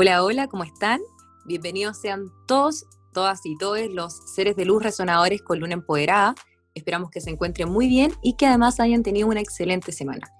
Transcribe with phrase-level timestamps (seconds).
[0.00, 1.00] Hola, hola, ¿cómo están?
[1.44, 6.36] Bienvenidos sean todos, todas y todos los seres de luz resonadores con Luna Empoderada.
[6.72, 10.30] Esperamos que se encuentren muy bien y que además hayan tenido una excelente semana.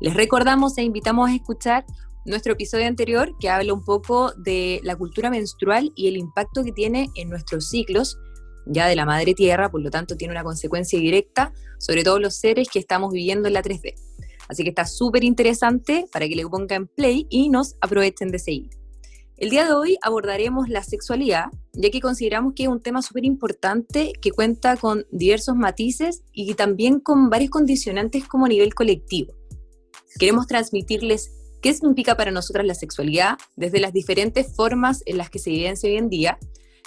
[0.00, 1.84] Les recordamos e invitamos a escuchar
[2.26, 6.70] nuestro episodio anterior que habla un poco de la cultura menstrual y el impacto que
[6.70, 8.20] tiene en nuestros ciclos,
[8.66, 12.36] ya de la madre tierra, por lo tanto tiene una consecuencia directa sobre todos los
[12.36, 13.96] seres que estamos viviendo en la 3D.
[14.48, 18.81] Así que está súper interesante para que le pongan play y nos aprovechen de seguir.
[19.42, 23.24] El día de hoy abordaremos la sexualidad, ya que consideramos que es un tema súper
[23.24, 29.32] importante que cuenta con diversos matices y también con varios condicionantes como a nivel colectivo.
[30.16, 35.40] Queremos transmitirles qué significa para nosotras la sexualidad desde las diferentes formas en las que
[35.40, 36.38] se evidencia hoy en día,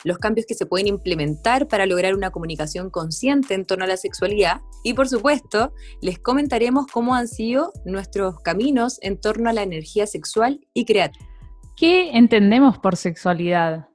[0.05, 3.97] los cambios que se pueden implementar para lograr una comunicación consciente en torno a la
[3.97, 9.63] sexualidad y por supuesto les comentaremos cómo han sido nuestros caminos en torno a la
[9.63, 11.34] energía sexual y creativa.
[11.75, 13.89] ¿Qué entendemos por sexualidad?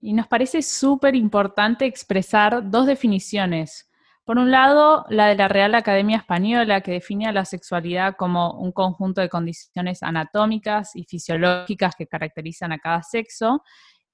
[0.00, 3.90] Y nos parece súper importante expresar dos definiciones.
[4.24, 8.54] Por un lado, la de la Real Academia Española, que define a la sexualidad como
[8.54, 13.62] un conjunto de condiciones anatómicas y fisiológicas que caracterizan a cada sexo,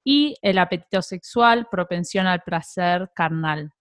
[0.03, 3.73] y el apetito sexual, propensión al placer carnal.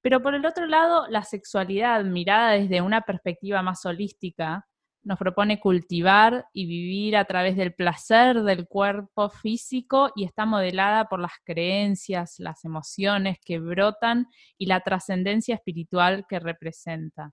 [0.00, 4.66] Pero por el otro lado, la sexualidad mirada desde una perspectiva más holística,
[5.04, 11.06] nos propone cultivar y vivir a través del placer del cuerpo físico y está modelada
[11.06, 17.32] por las creencias, las emociones que brotan y la trascendencia espiritual que representa.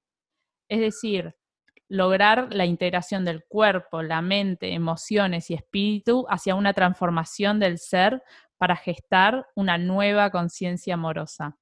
[0.67, 1.35] Es decir,
[1.87, 8.23] lograr la integración del cuerpo, la mente, emociones y espíritu hacia una transformación del ser
[8.57, 11.57] para gestar una nueva conciencia amorosa.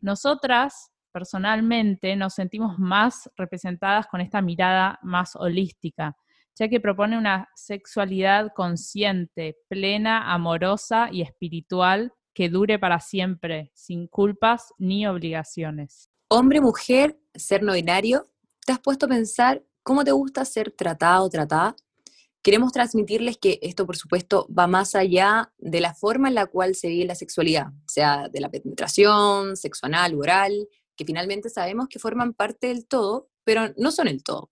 [0.00, 6.16] Nosotras personalmente nos sentimos más representadas con esta mirada más holística,
[6.58, 14.08] ya que propone una sexualidad consciente, plena, amorosa y espiritual que dure para siempre, sin
[14.08, 16.10] culpas ni obligaciones.
[16.28, 18.26] Hombre, mujer, ser no binario,
[18.66, 21.76] ¿te has puesto a pensar cómo te gusta ser tratado o tratada?
[22.42, 26.74] Queremos transmitirles que esto, por supuesto, va más allá de la forma en la cual
[26.74, 31.98] se vive la sexualidad, sea de la penetración, sexo anal, oral, que finalmente sabemos que
[31.98, 34.50] forman parte del todo, pero no son el todo.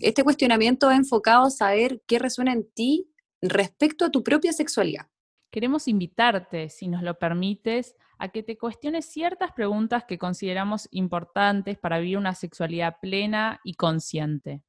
[0.00, 5.08] Este cuestionamiento va enfocado a saber qué resuena en ti respecto a tu propia sexualidad.
[5.50, 11.78] Queremos invitarte, si nos lo permites, a que te cuestiones ciertas preguntas que consideramos importantes
[11.78, 14.62] para vivir una sexualidad plena y consciente.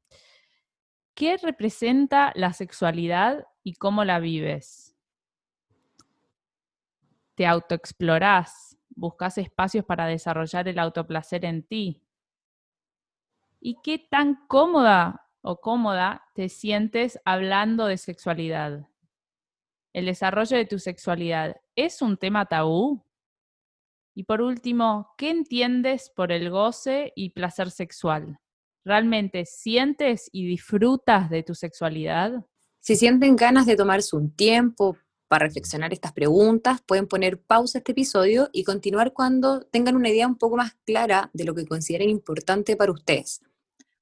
[1.16, 4.96] ¿Qué representa la sexualidad y cómo la vives?
[7.36, 8.69] ¿Te autoexplorás?
[9.00, 12.04] Buscas espacios para desarrollar el autoplacer en ti.
[13.60, 18.88] ¿Y qué tan cómoda o cómoda te sientes hablando de sexualidad?
[19.94, 23.04] ¿El desarrollo de tu sexualidad es un tema tabú?
[24.14, 28.40] Y por último, ¿qué entiendes por el goce y placer sexual?
[28.86, 32.46] ¿Realmente sientes y disfrutas de tu sexualidad?
[32.81, 34.98] Si sienten ganas de tomarse un tiempo
[35.29, 40.09] para reflexionar estas preguntas, pueden poner pausa a este episodio y continuar cuando tengan una
[40.09, 43.39] idea un poco más clara de lo que consideren importante para ustedes,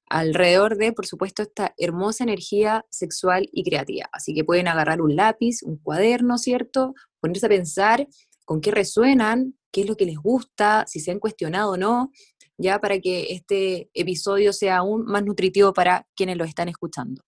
[0.06, 4.08] alrededor de, por supuesto, esta hermosa energía sexual y creativa.
[4.10, 6.94] Así que pueden agarrar un lápiz, un cuaderno, ¿cierto?
[7.20, 8.08] Ponerse a pensar
[8.46, 12.10] con qué resuenan, qué es lo que les gusta, si se han cuestionado o no,
[12.56, 17.22] ya para que este episodio sea aún más nutritivo para quienes lo están escuchando.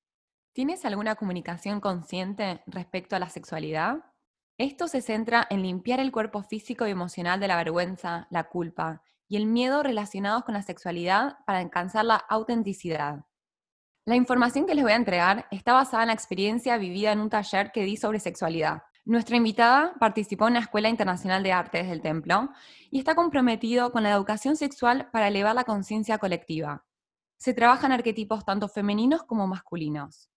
[0.52, 3.98] ¿Tienes alguna comunicación consciente respecto a la sexualidad?
[4.58, 9.00] Esto se centra en limpiar el cuerpo físico y emocional de la vergüenza, la culpa
[9.28, 13.26] y el miedo relacionados con la sexualidad para alcanzar la autenticidad.
[14.04, 17.30] La información que les voy a entregar está basada en la experiencia vivida en un
[17.30, 18.82] taller que di sobre sexualidad.
[19.04, 22.50] Nuestra invitada participó en la Escuela Internacional de Artes del Templo
[22.90, 26.84] y está comprometido con la educación sexual para elevar la conciencia colectiva.
[27.38, 30.28] Se trabajan arquetipos tanto femeninos como masculinos.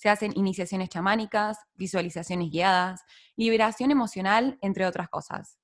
[0.00, 3.02] Se hacen iniciaciones chamánicas, visualizaciones guiadas,
[3.36, 5.58] liberación emocional, entre otras cosas.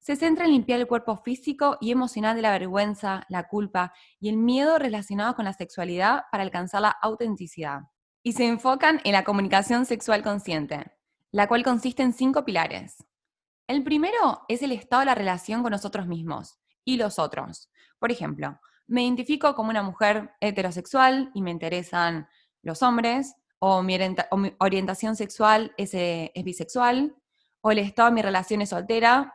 [0.00, 4.28] Se centra en limpiar el cuerpo físico y emocional de la vergüenza, la culpa y
[4.28, 7.82] el miedo relacionados con la sexualidad para alcanzar la autenticidad.
[8.24, 10.90] Y se enfocan en la comunicación sexual consciente,
[11.30, 12.96] la cual consiste en cinco pilares.
[13.68, 17.70] El primero es el estado de la relación con nosotros mismos y los otros.
[18.00, 22.26] Por ejemplo, me identifico como una mujer heterosexual y me interesan
[22.62, 23.96] los hombres, o mi,
[24.58, 27.16] orientación sexual eh, es, bisexual,
[27.60, 29.34] o el estado de mi relación es soltera,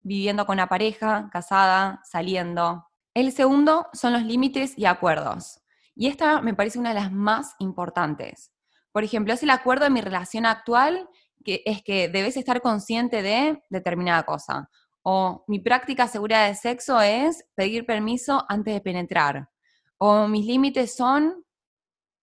[0.00, 2.86] viviendo con una pareja, casada, saliendo.
[3.14, 5.60] El segundo son los límites y acuerdos.
[5.94, 8.52] Y esta me parece una de las más importantes.
[8.92, 11.08] Por ejemplo, es el acuerdo de mi relación actual
[11.44, 14.70] que es que debes estar consciente de determinada cosa.
[15.02, 19.48] O mi práctica segura de sexo es pedir permiso antes de penetrar.
[19.96, 21.44] O mis límites son,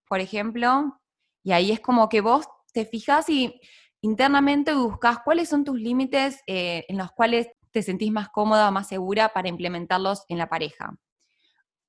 [0.07, 1.01] por ejemplo,
[1.45, 3.61] y ahí es como que vos te fijas y
[4.01, 8.87] internamente buscas cuáles son tus límites eh, en los cuales te sentís más cómoda más
[8.87, 10.97] segura para implementarlos en la pareja.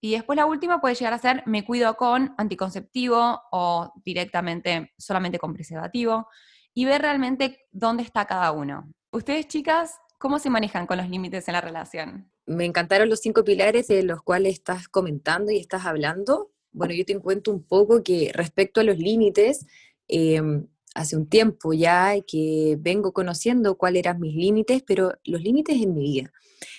[0.02, 5.38] Y después la última puede llegar a ser me cuido con anticonceptivo o directamente solamente
[5.38, 6.28] con preservativo
[6.74, 8.92] y ver realmente dónde está cada uno.
[9.10, 12.30] Ustedes chicas, ¿cómo se manejan con los límites en la relación?
[12.44, 16.52] Me encantaron los cinco pilares de los cuales estás comentando y estás hablando.
[16.76, 19.64] Bueno, yo te encuentro un poco que respecto a los límites,
[20.08, 25.80] em, hace un tiempo ya que vengo conociendo cuáles eran mis límites, pero los límites
[25.80, 26.32] en mi vida.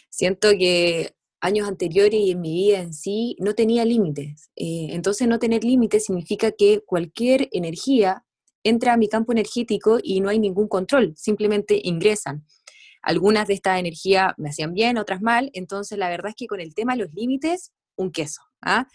[0.09, 4.51] Siento que años anteriores y en mi vida en sí no tenía límites.
[4.55, 8.23] Eh, entonces no tener límites significa que cualquier energía
[8.63, 12.45] entra a mi campo energético y no hay ningún control, simplemente ingresan.
[13.01, 16.59] Algunas de estas energías me hacían bien, otras mal, entonces la verdad es que con
[16.59, 18.41] el tema de los límites, un queso.
[18.61, 18.87] ¿ah?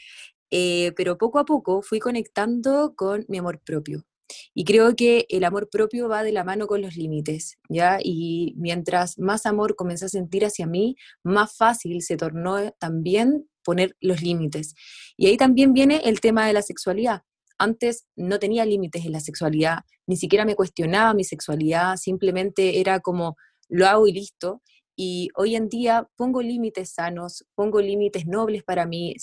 [0.55, 4.05] Eh, pero poco a poco fui conectando con mi amor propio.
[4.55, 7.99] Y creo que el amor propio va de la mano con los límites, ¿ya?
[8.03, 13.97] Y mientras más amor comencé a sentir hacia mí, más fácil se tornó también poner
[14.01, 14.75] los límites.
[15.17, 17.23] Y ahí también viene el tema de la sexualidad.
[17.57, 23.01] Antes no tenía límites en la sexualidad, ni siquiera me cuestionaba mi sexualidad, simplemente era
[23.01, 23.37] como
[23.69, 24.61] lo hago y listo.
[24.97, 29.15] Y hoy en día pongo límites sanos, pongo límites nobles para mí,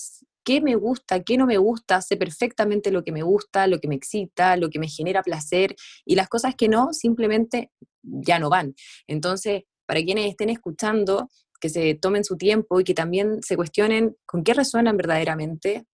[0.44, 3.88] qué me gusta, qué no me gusta, sé perfectamente lo que me gusta, lo que
[3.88, 5.76] me excita, lo que me genera placer
[6.06, 7.72] y las cosas que no, simplemente
[8.02, 8.76] ya no van.
[9.08, 14.16] Entonces, para quienes estén escuchando, que se tomen su tiempo y que también se cuestionen
[14.26, 15.86] con qué resuenan verdaderamente,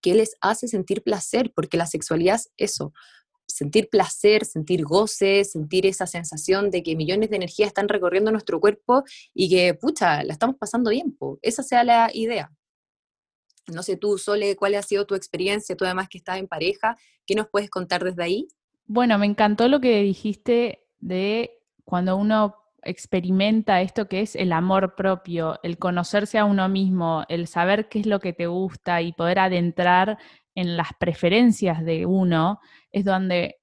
[0.00, 2.92] qué les hace sentir placer, porque la sexualidad es eso,
[3.46, 8.60] sentir placer, sentir goce, sentir esa sensación de que millones de energía están recorriendo nuestro
[8.60, 9.04] cuerpo
[9.34, 11.16] y que, pucha, la estamos pasando bien.
[11.42, 12.52] Esa sea la idea.
[13.72, 16.96] No sé tú, Sole, cuál ha sido tu experiencia, tú además que estás en pareja,
[17.26, 18.48] ¿qué nos puedes contar desde ahí?
[18.86, 21.50] Bueno, me encantó lo que dijiste de
[21.84, 27.46] cuando uno experimenta esto que es el amor propio, el conocerse a uno mismo, el
[27.46, 30.18] saber qué es lo que te gusta y poder adentrar
[30.54, 32.60] en las preferencias de uno,
[32.90, 33.60] es donde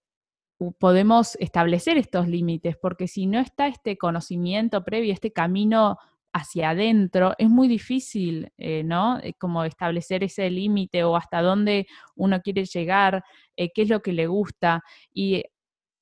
[0.79, 5.97] podemos establecer estos límites, porque si no está este conocimiento previo, este camino
[6.35, 9.19] hacia adentro, es muy difícil, eh, ¿no?
[9.19, 13.23] Eh, como establecer ese límite o hasta dónde uno quiere llegar,
[13.55, 14.83] eh, qué es lo que le gusta.
[15.13, 15.43] Y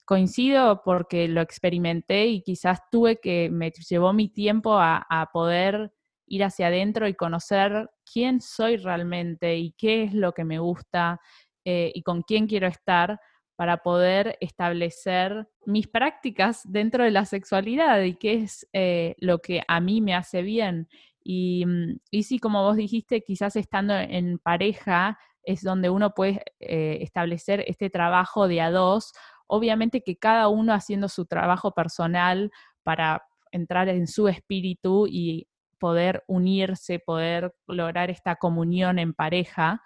[0.05, 5.91] coincido porque lo experimenté y quizás tuve que, me llevó mi tiempo a, a poder
[6.25, 11.19] ir hacia adentro y conocer quién soy realmente y qué es lo que me gusta
[11.65, 13.19] y con quién quiero estar
[13.55, 19.63] para poder establecer mis prácticas dentro de la sexualidad y qué es eh, lo que
[19.67, 20.87] a mí me hace bien.
[21.23, 26.41] Y, mm, y, sí, como vos dijiste, quizás estando en pareja es donde uno puede
[26.59, 29.13] eh, establecer este trabajo de a dos,
[29.47, 32.49] obviamente que cada uno haciendo su trabajo personal
[32.83, 35.47] para entrar en su espíritu y
[35.79, 39.81] poder unirse, poder lograr esta comunión en pareja,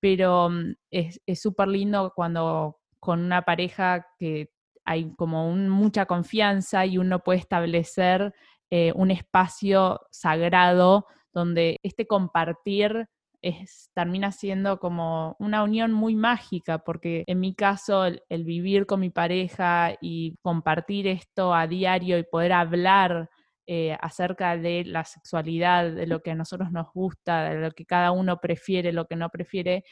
[0.00, 4.48] pero mm, es súper lindo cuando con una pareja que
[4.86, 8.32] hay como mucha confianza y uno puede establecer
[8.70, 13.06] eh, un espacio sagrado donde este compartir
[13.42, 19.00] es, termina siendo como una unión muy mágica, porque en mi caso el, vivir con
[19.00, 23.28] mi pareja y compartir esto a diario y poder hablar
[23.66, 27.84] eh, acerca de la sexualidad, de lo que a nosotros nos gusta, de lo que
[27.84, 29.84] cada uno prefiere, lo que no prefiere,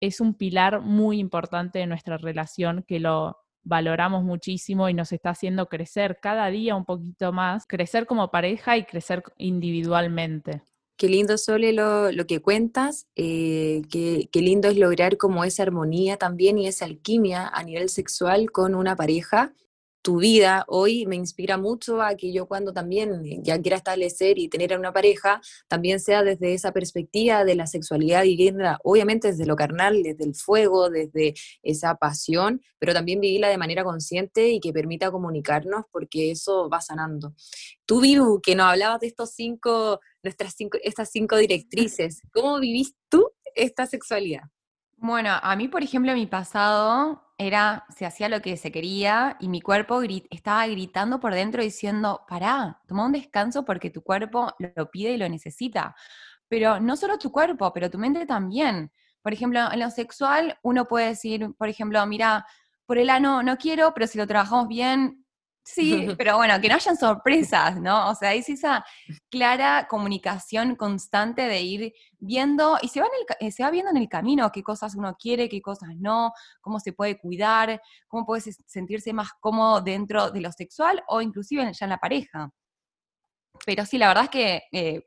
[0.00, 5.30] es un pilar muy importante de nuestra relación que lo valoramos muchísimo y nos está
[5.30, 10.62] haciendo crecer cada día un poquito más, crecer como pareja y crecer individualmente.
[10.96, 15.62] Qué lindo, Sole, lo, lo que cuentas, eh, qué, qué, lindo es lograr como esa
[15.62, 19.54] armonía también y esa alquimia a nivel sexual con una pareja
[20.02, 24.48] tu vida hoy me inspira mucho a que yo cuando también ya quiera establecer y
[24.48, 29.56] tener una pareja, también sea desde esa perspectiva de la sexualidad viviendo obviamente desde lo
[29.56, 34.72] carnal, desde el fuego, desde esa pasión, pero también vivirla de manera consciente y que
[34.72, 37.34] permita comunicarnos porque eso va sanando.
[37.86, 42.94] Tú, Vivu, que nos hablabas de estos cinco, nuestras cinco, estas cinco directrices, ¿cómo vivís
[43.08, 44.44] tú esta sexualidad?
[44.96, 49.48] Bueno, a mí, por ejemplo, mi pasado era, se hacía lo que se quería y
[49.48, 54.90] mi cuerpo estaba gritando por dentro diciendo, pará, toma un descanso porque tu cuerpo lo
[54.90, 55.96] pide y lo necesita.
[56.48, 58.92] Pero no solo tu cuerpo, pero tu mente también.
[59.22, 62.44] Por ejemplo, en lo sexual uno puede decir, por ejemplo, mira,
[62.84, 65.24] por el ano no quiero, pero si lo trabajamos bien,
[65.62, 68.10] sí, pero bueno, que no hayan sorpresas, ¿no?
[68.10, 68.84] O sea, es esa
[69.30, 73.06] clara comunicación constante de ir viendo, y se va,
[73.40, 76.80] eh, se va viendo en el camino qué cosas uno quiere, qué cosas no, cómo
[76.80, 81.86] se puede cuidar, cómo puede sentirse más cómodo dentro de lo sexual o inclusive ya
[81.86, 82.50] en la pareja.
[83.66, 85.02] Pero sí, la verdad es que, eh,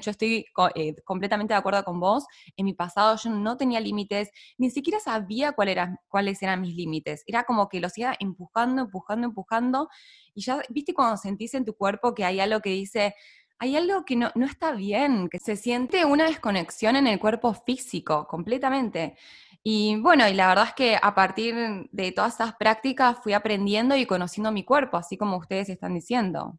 [0.00, 2.24] yo estoy eh, completamente de acuerdo con vos.
[2.56, 7.22] En mi pasado yo no tenía límites, ni siquiera sabía cuáles eran mis límites.
[7.26, 9.88] Era como que los iba empujando, empujando, empujando.
[10.34, 13.14] Y ya, viste, cuando sentís en tu cuerpo que hay algo que dice,
[13.58, 17.52] hay algo que no, no está bien, que se siente una desconexión en el cuerpo
[17.54, 19.16] físico, completamente.
[19.62, 23.96] Y bueno, y la verdad es que a partir de todas esas prácticas fui aprendiendo
[23.96, 26.58] y conociendo mi cuerpo, así como ustedes están diciendo.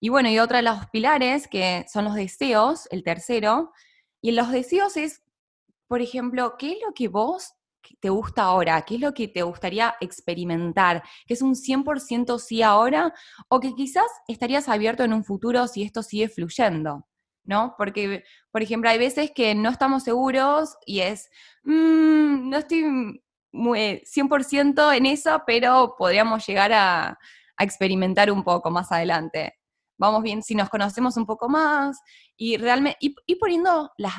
[0.00, 3.72] Y bueno, y otra de los pilares que son los deseos, el tercero.
[4.22, 5.22] Y los deseos es,
[5.88, 7.54] por ejemplo, ¿qué es lo que vos
[8.00, 8.82] te gusta ahora?
[8.82, 11.02] ¿Qué es lo que te gustaría experimentar?
[11.26, 13.12] ¿Que es un 100% sí ahora?
[13.48, 17.06] ¿O que quizás estarías abierto en un futuro si esto sigue fluyendo?
[17.44, 17.74] ¿No?
[17.78, 21.30] Porque, por ejemplo, hay veces que no estamos seguros y es,
[21.64, 27.18] mm, no estoy muy 100% en eso, pero podríamos llegar a
[27.58, 29.57] experimentar un poco más adelante
[29.98, 31.98] vamos bien si nos conocemos un poco más
[32.36, 34.14] y realmente, y, poniendo las,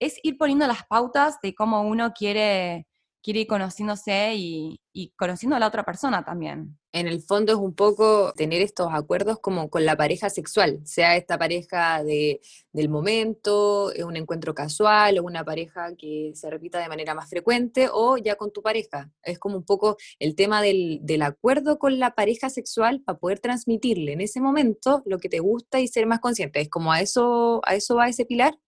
[0.00, 2.86] es ir poniendo las pautas de cómo uno quiere,
[3.22, 6.77] quiere ir conociéndose y, y, conociendo a la otra persona también.
[6.92, 11.16] En el fondo es un poco tener estos acuerdos como con la pareja sexual, sea
[11.16, 12.40] esta pareja de,
[12.72, 17.88] del momento, un encuentro casual o una pareja que se repita de manera más frecuente
[17.92, 19.10] o ya con tu pareja.
[19.22, 23.38] Es como un poco el tema del, del acuerdo con la pareja sexual para poder
[23.38, 26.60] transmitirle en ese momento lo que te gusta y ser más consciente.
[26.60, 28.58] Es como a eso, a eso va ese pilar.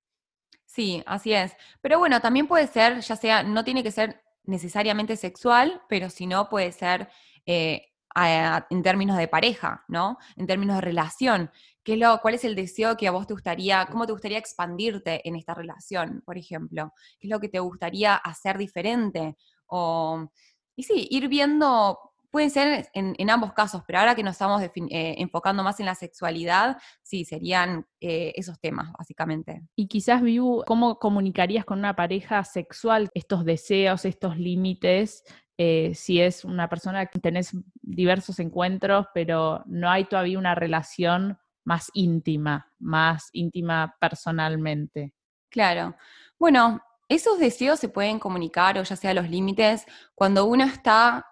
[0.66, 1.52] Sí, así es.
[1.80, 6.26] Pero bueno, también puede ser, ya sea, no tiene que ser necesariamente sexual, pero si
[6.26, 7.08] no puede ser
[7.46, 10.18] eh, en términos de pareja, ¿no?
[10.36, 11.50] En términos de relación.
[11.82, 14.38] ¿Qué es lo, ¿Cuál es el deseo que a vos te gustaría, cómo te gustaría
[14.38, 16.92] expandirte en esta relación, por ejemplo?
[17.18, 19.36] ¿Qué es lo que te gustaría hacer diferente?
[19.66, 20.28] O,
[20.76, 24.70] y sí, ir viendo Pueden ser en, ambos casos, pero ahora que nos estamos eh,
[25.18, 29.62] enfocando más en la sexualidad, sí, serían eh, esos temas, básicamente.
[29.74, 35.24] Y quizás, Viu, ¿cómo comunicarías con una pareja sexual estos deseos, estos límites?
[35.62, 41.38] Eh, si es una persona que tenés diversos encuentros, pero no hay todavía una relación
[41.64, 45.12] más íntima, más íntima personalmente.
[45.50, 45.94] Claro.
[46.38, 51.26] Bueno, esos deseos se pueden comunicar, o ya sea los límites, cuando uno está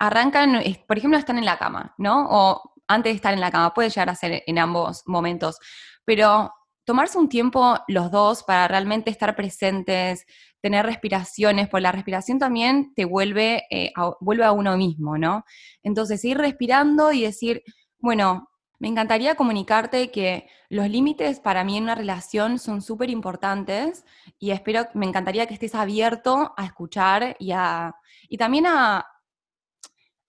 [0.00, 2.26] arrancan, por ejemplo, están en la cama, ¿no?
[2.28, 5.60] O antes de estar en la cama, puede llegar a ser en ambos momentos,
[6.04, 6.52] pero
[6.88, 10.24] tomarse un tiempo los dos para realmente estar presentes,
[10.62, 15.44] tener respiraciones, porque la respiración también te vuelve, eh, a, vuelve a uno mismo, ¿no?
[15.82, 17.62] Entonces, ir respirando y decir,
[17.98, 24.06] bueno, me encantaría comunicarte que los límites para mí en una relación son súper importantes
[24.38, 27.94] y espero, me encantaría que estés abierto a escuchar y, a,
[28.30, 29.06] y también a,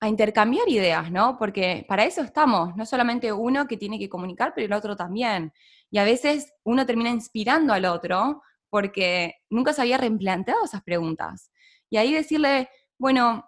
[0.02, 1.38] a intercambiar ideas, ¿no?
[1.38, 5.54] Porque para eso estamos, no solamente uno que tiene que comunicar, pero el otro también.
[5.92, 11.52] Y a veces uno termina inspirando al otro porque nunca se había replanteado esas preguntas.
[11.90, 13.46] Y ahí decirle, bueno,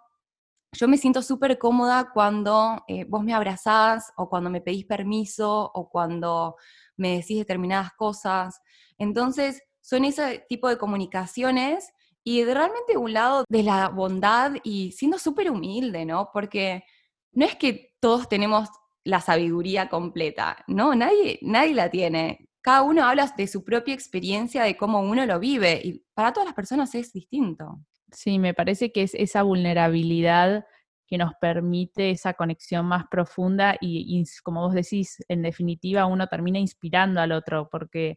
[0.72, 5.70] yo me siento súper cómoda cuando eh, vos me abrazás o cuando me pedís permiso
[5.74, 6.56] o cuando
[6.96, 8.60] me decís determinadas cosas.
[8.98, 11.92] Entonces, son ese tipo de comunicaciones
[12.24, 16.30] y realmente un lado de la bondad y siendo súper humilde, ¿no?
[16.32, 16.84] Porque
[17.32, 18.68] no es que todos tenemos
[19.04, 20.94] la sabiduría completa, ¿no?
[20.94, 22.48] Nadie, nadie la tiene.
[22.60, 26.46] Cada uno habla de su propia experiencia, de cómo uno lo vive, y para todas
[26.46, 27.80] las personas es distinto.
[28.12, 30.64] Sí, me parece que es esa vulnerabilidad
[31.06, 36.58] que nos permite esa conexión más profunda y, como vos decís, en definitiva uno termina
[36.58, 38.16] inspirando al otro porque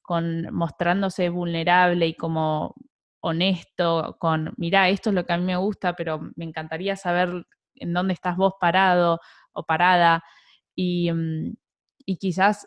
[0.00, 2.74] con mostrándose vulnerable y como
[3.20, 7.46] honesto con, mira, esto es lo que a mí me gusta, pero me encantaría saber
[7.76, 9.20] en dónde estás vos parado
[9.52, 10.22] o parada.
[10.74, 11.54] Y, mm,
[12.06, 12.66] y quizás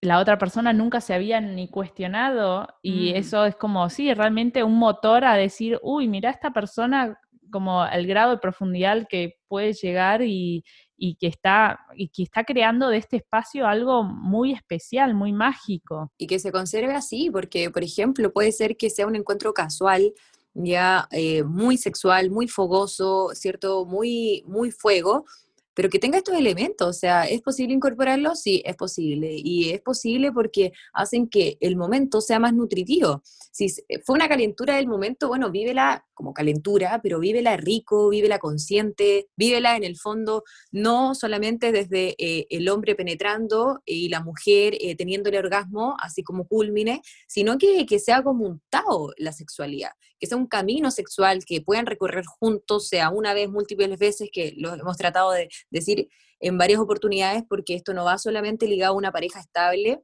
[0.00, 3.16] la otra persona nunca se había ni cuestionado y mm.
[3.16, 7.18] eso es como, sí, realmente un motor a decir, uy, mira esta persona
[7.52, 10.64] como el grado de profundidad que puede llegar y,
[10.96, 16.10] y que está, y que está creando de este espacio algo muy especial, muy mágico.
[16.16, 20.12] Y que se conserve así, porque, por ejemplo, puede ser que sea un encuentro casual,
[20.54, 23.84] ya eh, muy sexual, muy fogoso, ¿cierto?
[23.84, 25.26] Muy, muy fuego,
[25.74, 28.40] pero que tenga estos elementos, o sea, ¿es posible incorporarlos?
[28.40, 33.22] Sí, es posible, y es posible porque hacen que el momento sea más nutritivo.
[33.50, 33.68] Si
[34.04, 39.76] fue una calentura del momento, bueno, vívela como calentura, pero vívela rico, vívela consciente, vívela
[39.76, 45.28] en el fondo, no solamente desde eh, el hombre penetrando y la mujer eh, teniendo
[45.28, 50.26] el orgasmo, así como culmine, sino que, que sea como un Tao la sexualidad, que
[50.26, 54.74] sea un camino sexual que puedan recorrer juntos, sea una vez, múltiples veces, que lo
[54.74, 56.08] hemos tratado de decir
[56.40, 60.02] en varias oportunidades, porque esto no va solamente ligado a una pareja estable,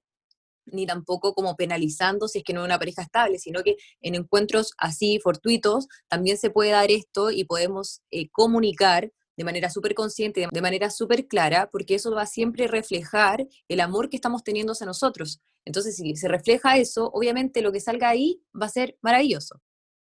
[0.66, 4.14] ni tampoco como penalizando si es que no es una pareja estable, sino que en
[4.14, 9.94] encuentros así fortuitos también se puede dar esto y podemos eh, comunicar de manera súper
[9.94, 14.42] consciente, de manera súper clara, porque eso va siempre a reflejar el amor que estamos
[14.42, 15.40] teniendo hacia nosotros.
[15.64, 19.60] Entonces, si se refleja eso, obviamente lo que salga ahí va a ser maravilloso.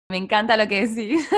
[0.08, 1.28] Me encanta lo que decís.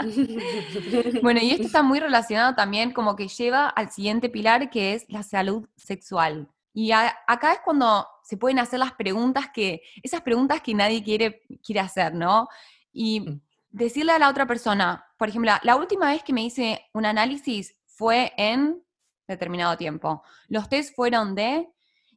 [1.22, 5.06] bueno, y esto está muy relacionado también como que lleva al siguiente pilar que es
[5.08, 6.48] la salud sexual.
[6.72, 11.42] Y acá es cuando se pueden hacer las preguntas que, esas preguntas que nadie quiere,
[11.64, 12.48] quiere hacer, ¿no?
[12.92, 13.40] Y mm.
[13.70, 17.76] decirle a la otra persona, por ejemplo, la última vez que me hice un análisis
[17.86, 18.82] fue en
[19.28, 20.22] determinado tiempo.
[20.48, 21.68] Los test fueron de...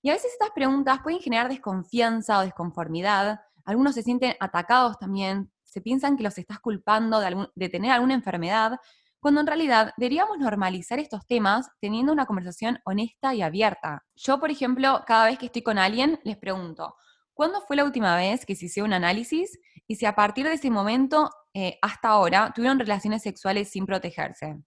[0.01, 3.41] Y a veces estas preguntas pueden generar desconfianza o desconformidad.
[3.63, 8.79] Algunos se sienten atacados también, se piensan que los estás culpando de, tener alguna enfermedad
[9.19, 14.05] cuando en realidad deberíamos normalizar estos temas teniendo una conversación honesta y abierta.
[14.15, 16.95] Yo, por ejemplo, cada vez que estoy con alguien, les pregunto,
[17.33, 19.59] ¿cuándo fue la última vez que se hizo un análisis?
[19.87, 24.57] Y si a partir de ese momento eh, hasta ahora tuvieron relaciones sexuales sin protegerse.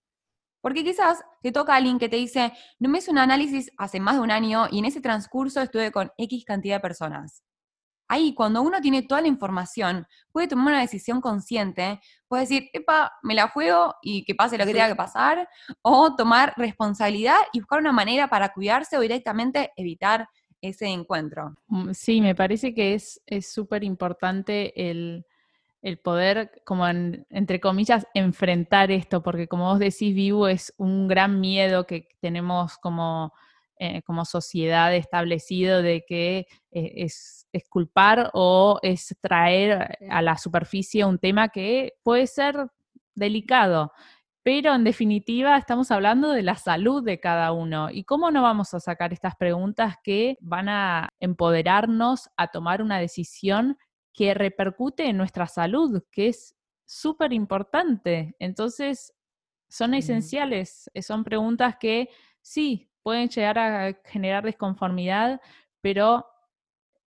[0.61, 4.01] Porque quizás te toca a alguien que te dice, no me hice un análisis hace
[4.01, 7.43] más de un año y en ese transcurso estuve con X cantidad de personas
[8.13, 13.11] ahí cuando uno tiene toda la información, puede tomar una decisión consciente, puede decir, epa,
[13.23, 15.49] me la juego y que pase lo que tenga que pasar,
[15.81, 20.29] o tomar responsabilidad y buscar una manera para cuidarse o directamente evitar
[20.61, 21.55] ese encuentro.
[21.69, 25.25] Mm, sí, me parece que es súper importante el,
[26.05, 31.87] poder, como entre comillas, enfrentar esto, porque como vos decís, Vivo es un gran miedo
[31.87, 33.33] que tenemos como
[33.85, 40.39] eh, como sociedad establecido de que eh, es, es, culpar o es traer a la
[40.39, 42.69] superficie un tema que puede ser
[43.17, 43.91] delicado.
[44.45, 48.73] Pero en definitiva estamos hablando de la salud de cada uno y cómo no vamos
[48.73, 53.79] a sacar estas preguntas que van a empoderarnos a tomar una decisión
[54.13, 58.37] que repercute en nuestra salud, que es súper importante.
[58.39, 59.13] Entonces,
[59.69, 62.11] son esenciales, son preguntas que
[62.43, 65.41] sí, pueden llegar a generar desconformidad,
[65.81, 66.27] pero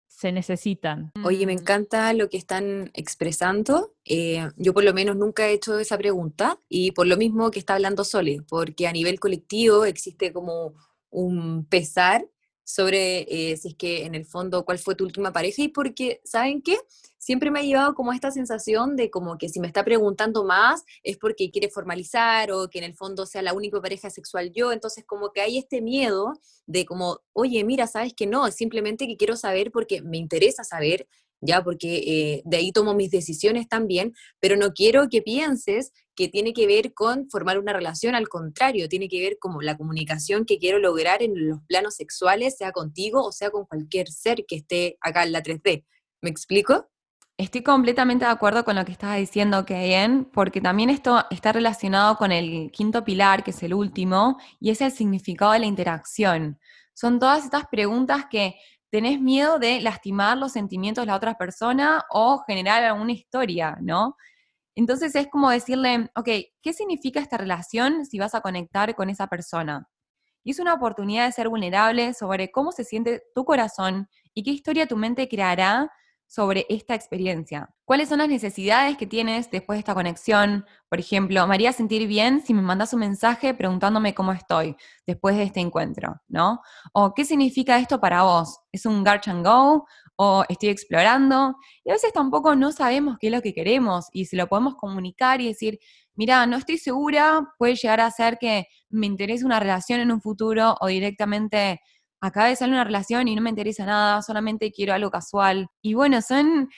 [0.07, 1.11] se necesitan.
[1.23, 3.95] Oye, me encanta lo que están expresando.
[4.05, 7.59] Eh, yo por lo menos nunca he hecho esa pregunta y por lo mismo que
[7.59, 10.75] está hablando Sole, porque a nivel colectivo existe como
[11.09, 12.27] un pesar
[12.63, 16.21] sobre eh, si es que en el fondo cuál fue tu última pareja y porque,
[16.23, 16.77] ¿saben qué?
[17.23, 20.83] Siempre me ha llevado como esta sensación de como que si me está preguntando más
[21.03, 24.73] es porque quiere formalizar o que en el fondo sea la única pareja sexual yo,
[24.73, 26.33] entonces como que hay este miedo
[26.65, 30.65] de como, oye, mira, sabes que no, es simplemente que quiero saber porque me interesa
[30.65, 31.07] saber
[31.39, 36.27] ya, porque eh, de ahí tomo mis decisiones también, pero no quiero que pienses que
[36.27, 40.43] tiene que ver con formar una relación, al contrario, tiene que ver como la comunicación
[40.43, 44.57] que quiero lograr en los planos sexuales, sea contigo o sea con cualquier ser que
[44.57, 45.85] esté acá en la 3D.
[46.21, 46.89] ¿Me explico?
[47.37, 52.15] Estoy completamente de acuerdo con lo que estaba diciendo, Keyen, porque también esto está relacionado
[52.15, 56.59] con el quinto pilar, que es el último, y es el significado de la interacción.
[56.93, 58.55] Son todas estas preguntas que
[58.91, 64.15] tenés miedo de lastimar los sentimientos de la otra persona o generar alguna historia, ¿no?
[64.75, 66.29] Entonces es como decirle, ok,
[66.61, 69.89] ¿qué significa esta relación si vas a conectar con esa persona?
[70.43, 74.51] Y es una oportunidad de ser vulnerable sobre cómo se siente tu corazón y qué
[74.51, 75.91] historia tu mente creará
[76.33, 77.69] sobre esta experiencia.
[77.85, 80.65] ¿Cuáles son las necesidades que tienes después de esta conexión?
[80.89, 85.35] Por ejemplo, me haría sentir bien si me mandas un mensaje preguntándome cómo estoy después
[85.35, 86.61] de este encuentro, ¿no?
[86.91, 88.61] O qué significa esto para vos?
[88.71, 89.85] ¿Es un garch and go?
[90.15, 91.55] ¿O estoy explorando?
[91.83, 94.73] Y a veces tampoco no sabemos qué es lo que queremos y si lo podemos
[94.73, 95.77] comunicar y decir,
[96.15, 100.19] mira, no estoy segura, puede llegar a ser que me interese una relación en un
[100.19, 101.79] futuro o directamente
[102.23, 105.67] acaba de salir una relación y no me interesa nada, solamente quiero algo casual.
[105.81, 106.69] Y bueno, son,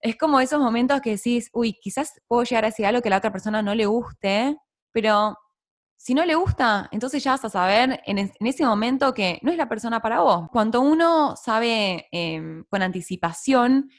[0.00, 3.10] es como esos momentos que decís, uy, quizás puedo llegar a decir algo que a
[3.10, 4.56] la otra persona no le guste,
[4.92, 5.36] pero
[5.98, 9.58] si no le gusta, entonces ya vas a saber en, ese momento que no es
[9.58, 10.48] la persona para vos.
[10.50, 13.90] Cuando uno sabe em, con anticipación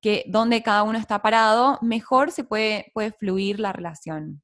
[0.00, 4.42] que dónde cada uno está parado, mejor se puede, puede fluir la relación.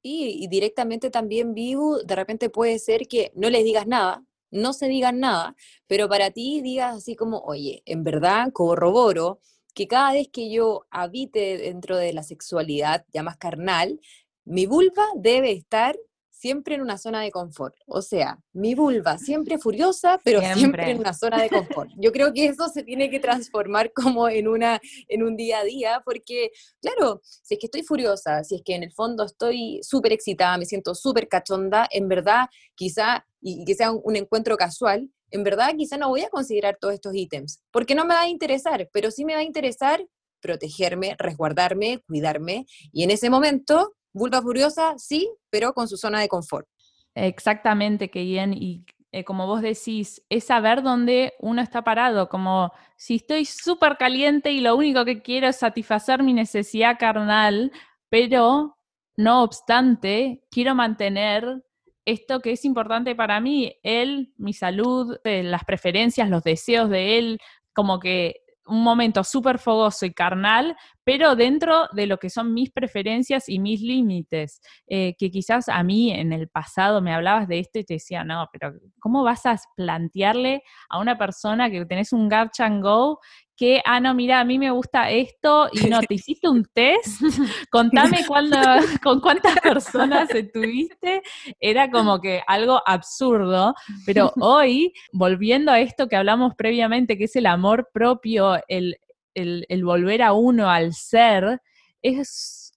[0.00, 4.88] Y directamente también vivo, de repente puede ser que no les digas nada, no se
[4.88, 5.56] digan nada,
[5.86, 9.40] pero para ti digas así como, oye, en verdad corroboro
[9.74, 14.00] que cada vez que yo habite dentro de la sexualidad ya más carnal,
[14.44, 15.96] mi vulva debe estar
[16.38, 17.74] siempre en una zona de confort.
[17.86, 20.90] O sea, mi vulva siempre furiosa, pero siempre.
[20.90, 21.90] en una zona de confort.
[21.96, 25.64] Yo creo que eso se tiene que transformar como en, una, en un día a
[25.64, 29.80] día, porque, claro, si es que estoy furiosa, si es que en el fondo estoy
[29.82, 35.10] súper excitada, me siento súper cachonda, en verdad, quizá, y, que sea un, encuentro casual,
[35.30, 38.28] en verdad quizá no voy a considerar todos estos ítems, porque no me va a
[38.28, 40.06] interesar, pero sí me va a interesar
[40.40, 46.28] protegerme, resguardarme, cuidarme, y en ese momento Vulva furiosa, sí, pero con su zona de
[46.28, 46.66] confort.
[47.14, 48.52] Exactamente, Keyen.
[48.52, 52.28] Y eh, como vos decís, es saber dónde uno está parado.
[52.28, 57.72] Como si estoy súper caliente y lo único que quiero es satisfacer mi necesidad carnal,
[58.08, 58.76] pero
[59.16, 61.62] no obstante, quiero mantener
[62.04, 67.18] esto que es importante para mí, él, mi salud, eh, las preferencias, los deseos de
[67.18, 67.38] él,
[67.74, 72.70] como que un momento súper fogoso y carnal, pero dentro de lo que son mis
[72.70, 77.60] preferencias y mis límites, eh, que quizás a mí en el pasado me hablabas de
[77.60, 82.12] esto y te decía, no, pero ¿cómo vas a plantearle a una persona que tenés
[82.12, 83.20] un and Go
[83.58, 87.20] que, ah, no, mira, a mí me gusta esto y no, te hiciste un test,
[87.70, 88.56] contame cuándo,
[89.02, 91.22] con cuántas personas estuviste,
[91.58, 93.74] era como que algo absurdo,
[94.06, 98.96] pero hoy, volviendo a esto que hablamos previamente, que es el amor propio, el,
[99.34, 101.60] el volver a uno, al ser,
[102.00, 102.72] es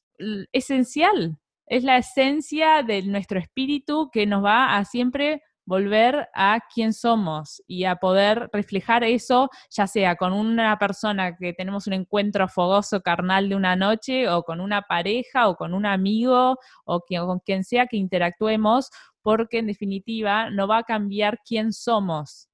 [0.52, 6.94] esencial, es la esencia de nuestro espíritu que nos va a siempre volver a quién
[6.94, 12.48] somos y a poder reflejar eso, ya sea con una persona que tenemos un encuentro
[12.48, 17.40] fogoso carnal de una noche, o con una pareja, o con un amigo, o con
[17.40, 18.90] quien sea que interactuemos,
[19.22, 22.50] porque en definitiva no va a cambiar quién somos.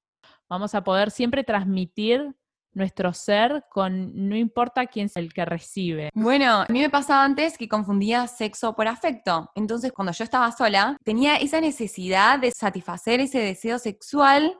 [0.50, 2.34] Vamos a poder siempre transmitir
[2.78, 6.10] nuestro ser con no importa quién es el que recibe.
[6.14, 9.52] Bueno, a mí me pasaba antes que confundía sexo por afecto.
[9.56, 14.58] Entonces, cuando yo estaba sola, tenía esa necesidad de satisfacer ese deseo sexual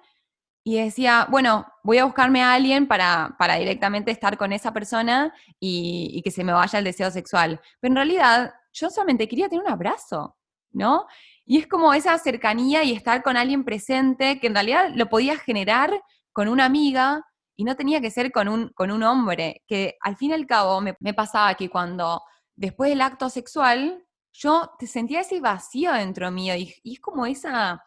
[0.64, 5.34] y decía, bueno, voy a buscarme a alguien para, para directamente estar con esa persona
[5.60, 7.62] y, y que se me vaya el deseo sexual.
[7.80, 10.38] Pero en realidad, yo solamente quería tener un abrazo,
[10.72, 11.06] ¿no?
[11.46, 15.38] Y es como esa cercanía y estar con alguien presente que en realidad lo podía
[15.38, 16.02] generar
[16.34, 17.26] con una amiga
[17.58, 20.46] y no tenía que ser con un, con un hombre, que al fin y al
[20.46, 22.22] cabo me, pasaba que cuando
[22.56, 27.84] después del acto sexual, yo te sentía ese vacío dentro mío y, es como esa,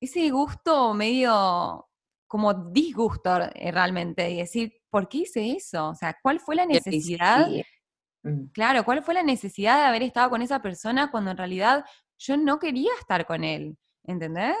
[0.00, 1.88] ese gusto medio
[2.28, 5.88] como disgusto eh, realmente, y decir, ¿por qué hice eso?
[5.88, 7.48] O sea, ¿cuál fue la necesidad?
[8.22, 8.46] Mm.
[8.52, 11.84] Claro, ¿cuál fue la necesidad de haber estado con esa persona cuando en realidad
[12.18, 13.76] yo no quería estar con él?
[14.04, 14.56] ¿Entendés?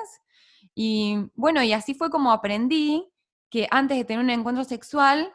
[0.74, 3.11] Y bueno, y así fue como aprendí
[3.52, 5.30] que antes de tener un encuentro sexual,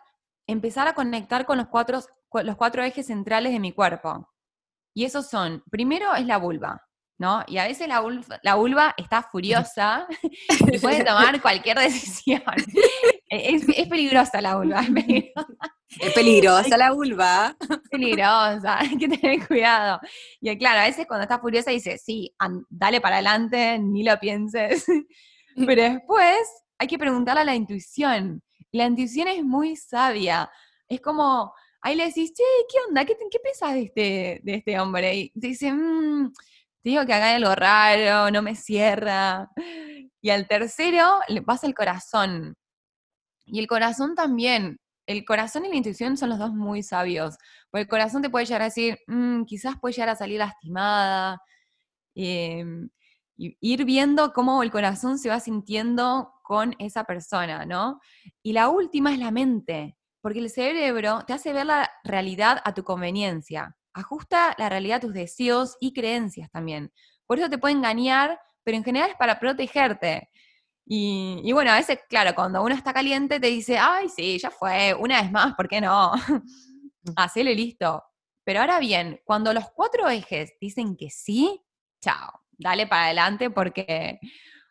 [0.48, 2.02] empezar a conectar con los cuatro,
[2.34, 4.28] los cuatro ejes centrales de mi cuerpo.
[4.96, 6.82] Y esos son, primero es la vulva,
[7.20, 7.44] ¿no?
[7.46, 10.08] Y a veces la vulva, la vulva está furiosa
[10.50, 12.42] y puede tomar cualquier decisión.
[13.30, 16.78] Es, peligrosa la vulva, es peligrosa.
[16.78, 17.58] la vulva.
[17.60, 20.00] Es peligrosa, hay que tener cuidado.
[20.40, 22.34] Y claro, a veces cuando está furiosa dice, sí,
[22.70, 24.86] dale para adelante, ni lo pienses.
[25.58, 28.42] Pero después hay que preguntarle a la intuición.
[28.72, 30.50] La intuición es muy sabia.
[30.88, 33.06] Es como, ahí le decís, che, ¿qué onda?
[33.06, 35.16] ¿Qué, qué pensás de este, de este hombre?
[35.16, 36.32] Y te dice, mmm,
[36.84, 39.50] te digo que haga algo raro, no me cierra.
[40.22, 42.56] Y al tercero le pasa el corazón.
[43.46, 44.80] Y el corazón también.
[45.08, 47.38] El corazón y la intuición son los dos muy sabios.
[47.72, 51.42] Porque el corazón te puede llegar a decir, mmm, quizás puede llegar a salir lastimada.
[53.38, 58.00] Ir viendo cómo el corazón se va sintiendo con esa persona, ¿no?
[58.42, 62.74] Y la última es la mente, porque el cerebro te hace ver la realidad a
[62.74, 66.92] tu conveniencia, ajusta la realidad a tus deseos y creencias también.
[67.26, 70.30] Por eso te puede engañar, pero en general es para protegerte.
[70.90, 74.94] Y, bueno, a veces, claro, cuando uno está caliente te dice, ay, sí, ya fue,
[74.94, 76.14] una vez más, ¿por qué no?
[77.18, 78.04] Hacele listo.
[78.46, 81.62] Pero ahora bien, cuando los cuatro ejes dicen que sí,
[82.02, 84.20] chao, dale para adelante porque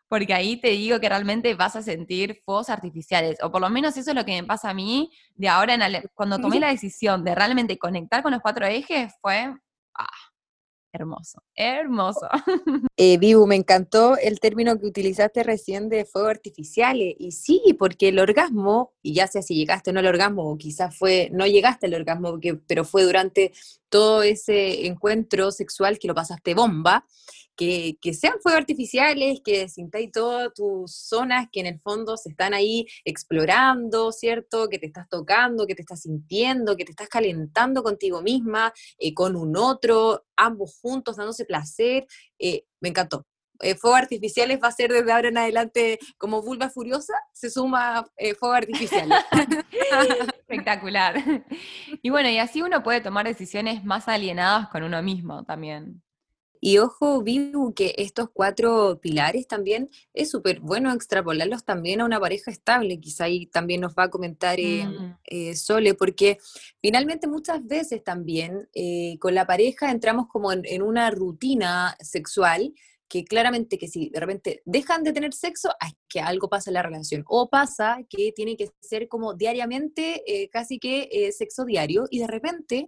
[0.08, 3.96] porque ahí te digo que realmente vas a sentir fuegos artificiales, o por lo menos
[3.96, 7.24] eso es lo que me pasa a mí de ahora en cuando tomé la decisión
[7.24, 9.52] de realmente conectar con los cuatro ejes, fue
[9.94, 10.06] ah,
[10.92, 12.28] hermoso, hermoso.
[12.98, 17.14] Eh, Vivu, me encantó el término que utilizaste recién de fuego artificiales.
[17.18, 20.56] Y sí, porque el orgasmo, y ya sea si llegaste o no al orgasmo, o
[20.56, 23.52] quizás fue, no llegaste al orgasmo, pero fue durante
[23.90, 27.04] todo ese encuentro sexual que lo pasaste bomba,
[27.56, 32.54] que, sean fuegos artificiales, que sintáis todas tus zonas que en el fondo se están
[32.54, 34.68] ahí explorando, ¿cierto?
[34.68, 39.14] Que te estás tocando, que te estás sintiendo, que te estás calentando contigo misma, eh,
[39.14, 42.06] con un otro, ambos juntos dándose placer.
[42.38, 43.26] Eh, me encantó.
[43.60, 48.06] Eh, fuegos artificiales va a ser desde ahora en adelante como vulva furiosa, se suma
[48.16, 49.10] eh, fuego artificial.
[50.38, 51.16] Espectacular.
[52.02, 56.02] Y bueno, y así uno puede tomar decisiones más alienadas con uno mismo también.
[56.60, 62.20] Y ojo, Vivu, que estos cuatro pilares también es súper bueno extrapolarlos también a una
[62.20, 65.18] pareja estable, quizá ahí también nos va a comentar eh, mm.
[65.24, 66.38] eh, Sole, porque
[66.80, 72.72] finalmente muchas veces también eh, con la pareja entramos como en, una rutina sexual
[73.08, 76.74] que claramente que si de repente dejan de tener sexo, es que algo pasa en
[76.74, 77.22] la relación.
[77.28, 82.86] O pasa que tiene que ser como diariamente, casi que sexo diario, y de repente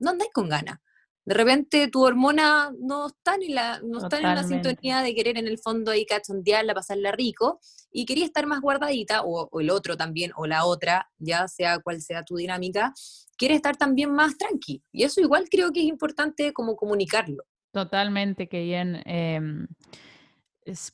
[0.00, 0.80] no andáis con ganas
[1.24, 5.38] de repente tu hormona no está en la, no está en la sintonía de querer
[5.38, 7.60] en el fondo ahí cachondearla, pasarla rico,
[7.92, 12.00] y quería estar más guardadita, o, el otro también, o la otra, ya sea cual
[12.00, 12.92] sea tu dinámica,
[13.36, 14.82] quiere estar también más tranqui.
[14.92, 17.44] Y eso igual creo que es importante como comunicarlo.
[17.72, 19.02] Totalmente, que bien.
[19.04, 19.68] Em,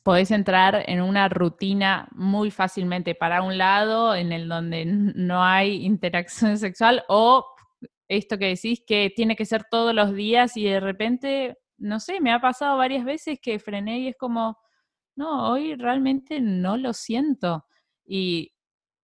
[0.03, 5.85] podés entrar en una rutina muy fácilmente para un lado en el donde no hay
[5.85, 7.45] interacción sexual o
[8.07, 12.19] esto que decís que tiene que ser todos los días y de repente, no sé,
[12.21, 14.57] me ha pasado varias veces que frené y es como,
[15.15, 17.65] no, hoy realmente no lo siento.
[18.05, 18.53] Y,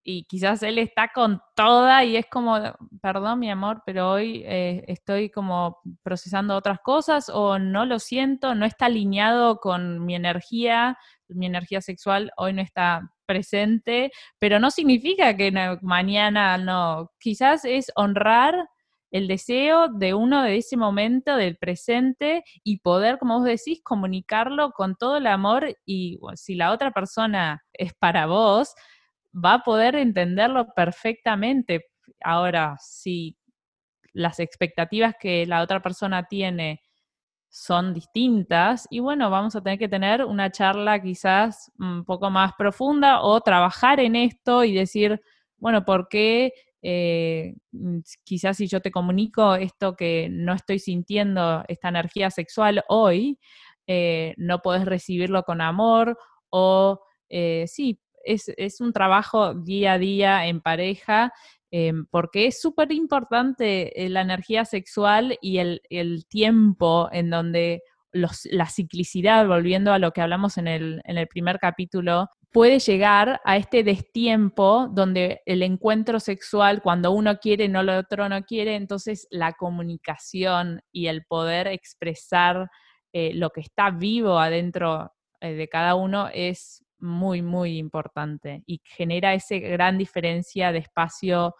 [0.04, 2.58] y quizás él está con toda y es como,
[3.02, 8.54] perdón mi amor, pero hoy eh, estoy como procesando otras cosas o no lo siento,
[8.54, 10.98] no está alineado con mi energía,
[11.30, 17.92] mi energía sexual hoy no está presente, pero no significa que mañana no, quizás es
[17.96, 18.68] honrar
[19.14, 24.72] el deseo de uno de ese momento, del presente, y poder, como vos decís, comunicarlo
[24.72, 28.74] con todo el amor y si la otra persona es para vos,
[29.34, 31.86] va a poder entenderlo perfectamente.
[32.24, 33.38] Ahora, si
[34.14, 36.82] las expectativas que la otra persona tiene
[37.50, 42.54] son distintas y bueno, vamos a tener que tener una charla quizás un poco más
[42.58, 45.22] profunda o trabajar en esto y decir,
[45.58, 46.52] bueno, ¿por qué
[46.86, 52.84] eh, mm, quizás si yo te comunico esto que no estoy sintiendo, esta energía sexual
[52.90, 53.40] hoy,
[53.88, 56.18] eh, no podés recibirlo con amor
[56.50, 61.34] o eh, sí, es, un trabajo día a día en pareja.
[62.12, 69.92] porque es súper importante la energía sexual y el, tiempo en donde la ciclicidad, volviendo
[69.92, 74.88] a lo que hablamos en el, en el primer capítulo, puede llegar a este destiempo
[74.92, 80.80] donde el encuentro sexual, cuando uno quiere, no lo otro no quiere, entonces la comunicación
[80.92, 82.70] y el poder expresar
[83.12, 85.12] eh, lo que está vivo adentro
[85.42, 91.56] eh, de cada uno es muy, muy importante y genera esa gran diferencia de espacio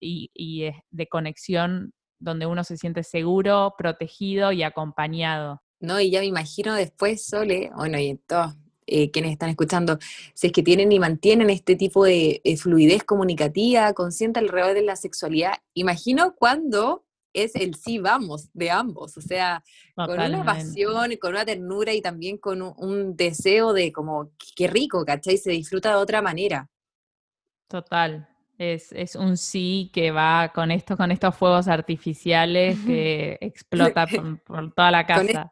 [0.00, 5.62] y, y de conexión donde uno se siente seguro, protegido y acompañado.
[5.78, 8.20] No, y ya me imagino después, Sole, bueno, y en
[8.92, 9.98] eh, quienes están escuchando,
[10.34, 14.82] si es que tienen y mantienen este tipo de eh, fluidez comunicativa, consciente alrededor de
[14.82, 19.64] la sexualidad, imagino cuando es el sí vamos de ambos, o sea,
[19.96, 25.06] con una pasión, con una ternura y también con un, deseo de como, qué rico,
[25.06, 25.38] ¿cachai?
[25.38, 26.68] Se disfruta de otra manera.
[27.68, 28.28] Total,
[28.58, 34.06] es, un sí que va con esto, con estos fuegos artificiales que explota
[34.46, 35.50] por, toda la casa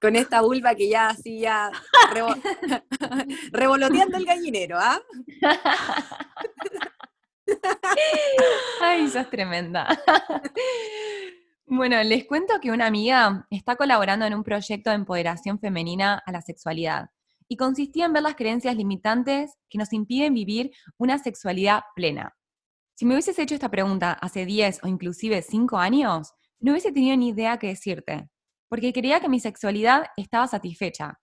[0.00, 1.70] con esta vulva que ya así ya
[3.52, 5.00] revoloteando el gallinero, ¿ah?
[8.80, 9.88] Ay, sos tremenda.
[11.70, 16.32] Bueno, les cuento que una amiga está colaborando en un proyecto de empoderación femenina a
[16.32, 17.10] la sexualidad
[17.46, 22.34] y consistía en ver las creencias limitantes que nos impiden vivir una sexualidad plena.
[22.94, 27.18] Si me hubieses hecho esta pregunta hace 10 o inclusive 5 años, no hubiese tenido
[27.18, 28.30] ni idea qué decirte
[28.68, 31.20] porque creía que mi sexualidad estaba satisfecha.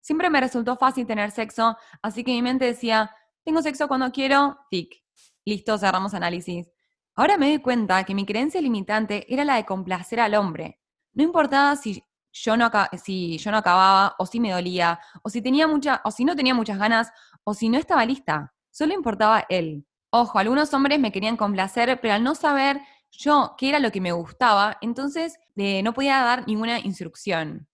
[0.00, 3.10] Siempre me resultó fácil tener sexo, así que mi mente decía,
[3.44, 5.02] tengo sexo cuando quiero, tic.
[5.44, 6.70] Listo, cerramos análisis.
[7.14, 10.80] Ahora me doy cuenta que mi creencia limitante era la de complacer al hombre.
[11.14, 12.70] No importaba si yo no,
[13.02, 16.36] si yo no acababa, o si me dolía, o si, tenía mucha, o si no
[16.36, 17.10] tenía muchas ganas,
[17.44, 18.54] o si no estaba lista.
[18.70, 19.86] Solo importaba él.
[20.10, 24.00] Ojo, algunos hombres me querían complacer, pero al no saber yo qué era lo que
[24.00, 27.68] me gustaba, entonces eh, no podía dar ninguna instrucción.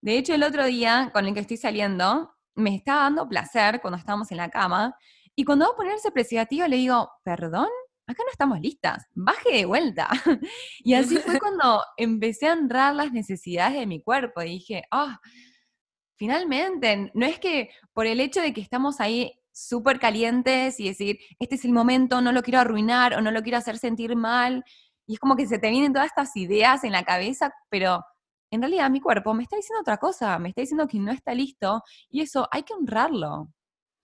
[0.00, 3.98] De hecho, el otro día con el que estoy saliendo, me estaba dando placer cuando
[3.98, 4.96] estábamos en la cama,
[5.38, 7.68] y cuando va a ponerse preservativo le digo, perdón,
[8.08, 10.08] acá no estamos listas, baje de vuelta.
[10.80, 15.20] y así fue cuando empecé a honrar las necesidades de mi cuerpo y dije, ah,
[16.16, 21.18] finalmente, no es que por el hecho de que estamos ahí súper calientes y decir,
[21.38, 24.64] este es el momento, no lo quiero arruinar o no lo quiero hacer sentir mal,
[25.06, 28.04] y es como que se te vienen todas estas ideas en la cabeza, pero
[28.50, 31.34] en realidad mi cuerpo me está diciendo otra cosa, me está diciendo que no está
[31.34, 33.48] listo, y eso hay que honrarlo.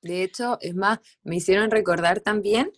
[0.02, 2.72] De hecho, es más, me hicieron recordar también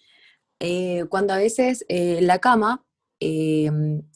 [0.60, 2.84] eh, cuando a veces eh, la cama
[3.20, 3.70] eh,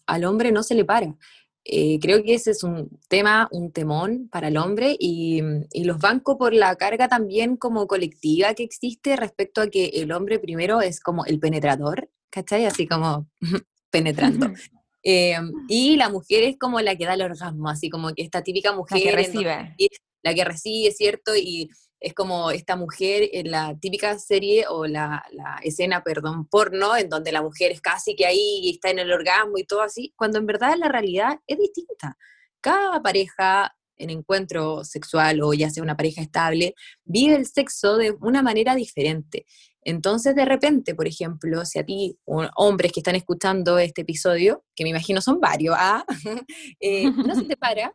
[0.07, 1.17] al hombre no se le para.
[1.65, 5.43] Creo que ese es un tema, un temón para el hombre y,
[5.73, 10.13] y, los banco por la carga también como colectiva que existe respecto a que el
[10.13, 12.67] hombre primero es como el penetrador, ¿cachai?
[12.67, 13.29] Así como
[13.91, 14.53] penetrando.
[15.03, 18.73] y la mujer es como la que da el orgasmo, así como que esta típica
[18.73, 18.99] mujer...
[18.99, 19.77] La que recibe.
[20.23, 21.37] La que recibe, ¿cierto?
[21.37, 25.23] Y es como esta mujer en la típica serie o la,
[25.63, 29.13] escena, perdón, porno, en donde la mujer es casi que ahí y está en el
[29.13, 32.17] orgasmo y todo así, cuando en verdad la realidad es distinta.
[32.61, 38.13] Cada pareja en encuentro sexual o ya sea una pareja estable, vive el sexo de
[38.21, 39.45] una manera diferente.
[39.83, 44.85] Entonces, de repente, por ejemplo, si a ti, hombres que están escuchando este episodio, que
[44.85, 46.05] me imagino son varios, ¿ah?
[46.81, 47.95] eh, no se te para,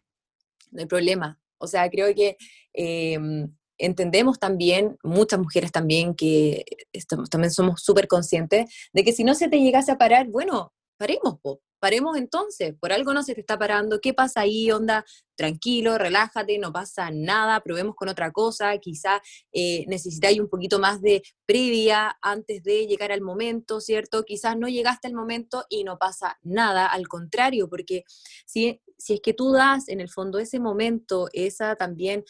[0.71, 1.39] no hay problema.
[1.57, 2.37] O sea, creo que
[2.73, 9.23] em, entendemos también, muchas mujeres también, que estamos, también somos súper conscientes de que si
[9.23, 11.39] no se te llegase a parar, bueno, paremos,
[11.79, 14.71] paremos entonces, por algo no se te está parando, ¿qué pasa ahí?
[14.71, 20.79] Onda, tranquilo, relájate, no pasa nada, probemos con otra cosa, quizá eh, necesitáis un poquito
[20.79, 24.23] más de previa antes de llegar al momento, ¿cierto?
[24.23, 28.03] Quizás no llegaste al momento y no pasa nada, al contrario, porque
[28.45, 32.23] si, si es que tú das en el fondo ese momento, esa también,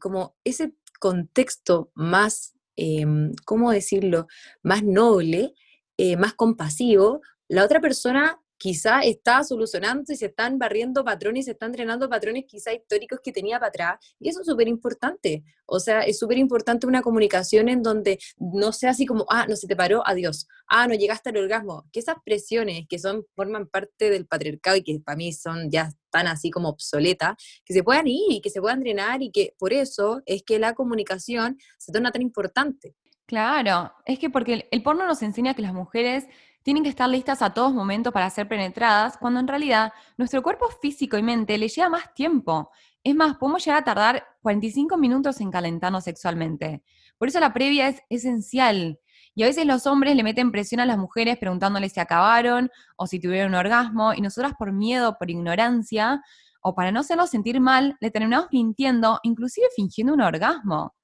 [0.00, 4.28] como ese contexto más, em, ¿cómo decirlo?,
[4.62, 5.52] más noble,
[5.98, 11.50] eh, más compasivo, la otra persona quizá está solucionando y se están barriendo patrones, se
[11.50, 14.14] están drenando patrones quizá históricos que tenía para atrás.
[14.20, 15.42] Y eso es súper importante.
[15.66, 19.56] O sea, es súper importante una comunicación en donde no sea así como, ah, no
[19.56, 20.46] se te paró, adiós.
[20.68, 21.88] Ah, no llegaste al orgasmo.
[21.92, 25.90] Que esas presiones que son, forman parte del patriarcado y que para mí son ya
[26.12, 29.56] tan así como obsoletas, que se puedan ir y que se puedan drenar y que
[29.58, 32.94] por eso es que la comunicación se torna tan importante.
[33.26, 36.26] Claro, es que porque el porno nos enseña que las mujeres
[36.62, 40.68] tienen que estar listas a todos momentos para ser penetradas, cuando en realidad nuestro cuerpo
[40.80, 42.70] físico y mente le lleva más tiempo.
[43.04, 46.82] Es más, podemos llegar a tardar 45 minutos en calentarnos sexualmente.
[47.18, 49.00] Por eso la previa es esencial.
[49.34, 53.06] Y a veces los hombres le meten presión a las mujeres preguntándoles si acabaron o
[53.06, 56.22] si tuvieron un orgasmo, y nosotras por miedo, por ignorancia,
[56.60, 60.94] o para no hacerlos sentir mal, le terminamos mintiendo, inclusive fingiendo un orgasmo.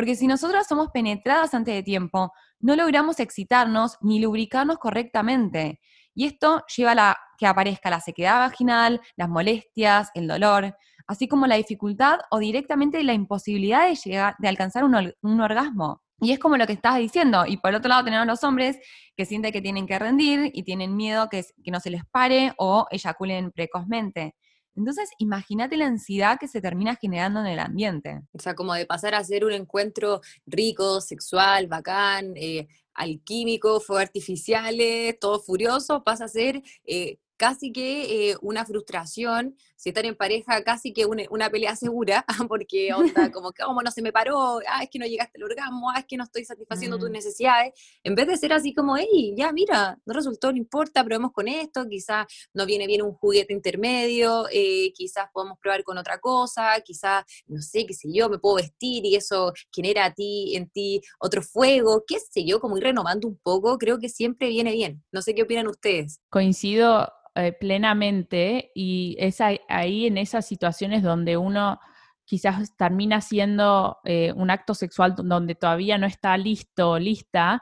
[0.00, 5.78] Porque si nosotras somos penetradas antes de tiempo, no logramos excitarnos ni lubricarnos correctamente.
[6.14, 10.74] Y esto lleva a la, que aparezca la sequedad vaginal, las molestias, el dolor,
[11.06, 16.00] así como la dificultad o directamente la imposibilidad de, llegar, de alcanzar un, orgasmo.
[16.18, 17.44] Y es como lo que estás diciendo.
[17.44, 18.78] Y por otro lado tenemos los hombres
[19.14, 22.54] que sienten que tienen que rendir y tienen miedo que, que no se les pare
[22.56, 24.34] o eyaculen precozmente.
[24.80, 28.22] Entonces, imagínate la ansiedad que se termina generando en el ambiente.
[28.32, 34.04] O sea, como de pasar a ser un encuentro rico, sexual, bacán, eh, alquímico, fuegos
[34.04, 40.14] artificiales, todo furioso, pasa a ser eh, casi que eh, una frustración, si están en
[40.14, 44.58] pareja, casi que una, pelea segura, porque onda, como que, ¿cómo no se me paró?
[44.68, 47.12] Ah, es que no llegaste al orgasmo, ah, es que no estoy satisfaciendo tus mm.
[47.12, 47.72] necesidades,
[48.04, 51.48] en vez de ser así como, hey, ya, mira, no resultó, no importa, probemos con
[51.48, 56.78] esto, quizás no viene bien un juguete intermedio, eh, quizás podemos probar con otra cosa,
[56.84, 60.68] quizás, no sé, qué sé yo, me puedo vestir y eso genera a ti, en
[60.68, 64.72] ti otro fuego, qué sé yo, como ir renovando un poco, creo que siempre viene
[64.72, 65.02] bien.
[65.10, 66.20] No sé qué opinan ustedes.
[66.28, 67.08] Coincido
[67.40, 71.78] eh, plenamente y es ahí, en esas situaciones donde uno
[72.24, 77.60] quizás termina siendo eh, un acto sexual donde todavía no está listo, lista,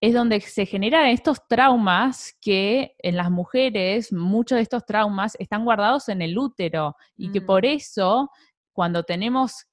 [0.00, 5.64] es donde se generan estos traumas que en las mujeres, muchos de estos traumas están
[5.64, 7.70] guardados en el útero y que por mm.
[7.70, 8.30] eso
[8.72, 9.66] cuando tenemos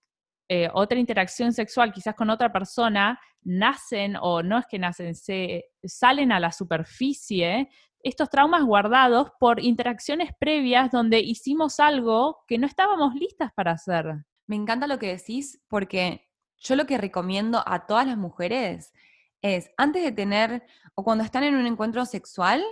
[0.49, 5.65] eh, otra interacción sexual quizás con otra persona, nacen o no es que nacen, se
[5.83, 7.69] salen a la superficie
[8.05, 14.05] estos traumas guardados por interacciones previas donde hicimos algo que no estábamos listas para hacer.
[14.45, 18.93] Me encanta lo que decís porque yo lo que recomiendo a todas las mujeres
[19.41, 22.63] es, antes de tener, o cuando están en un encuentro sexual,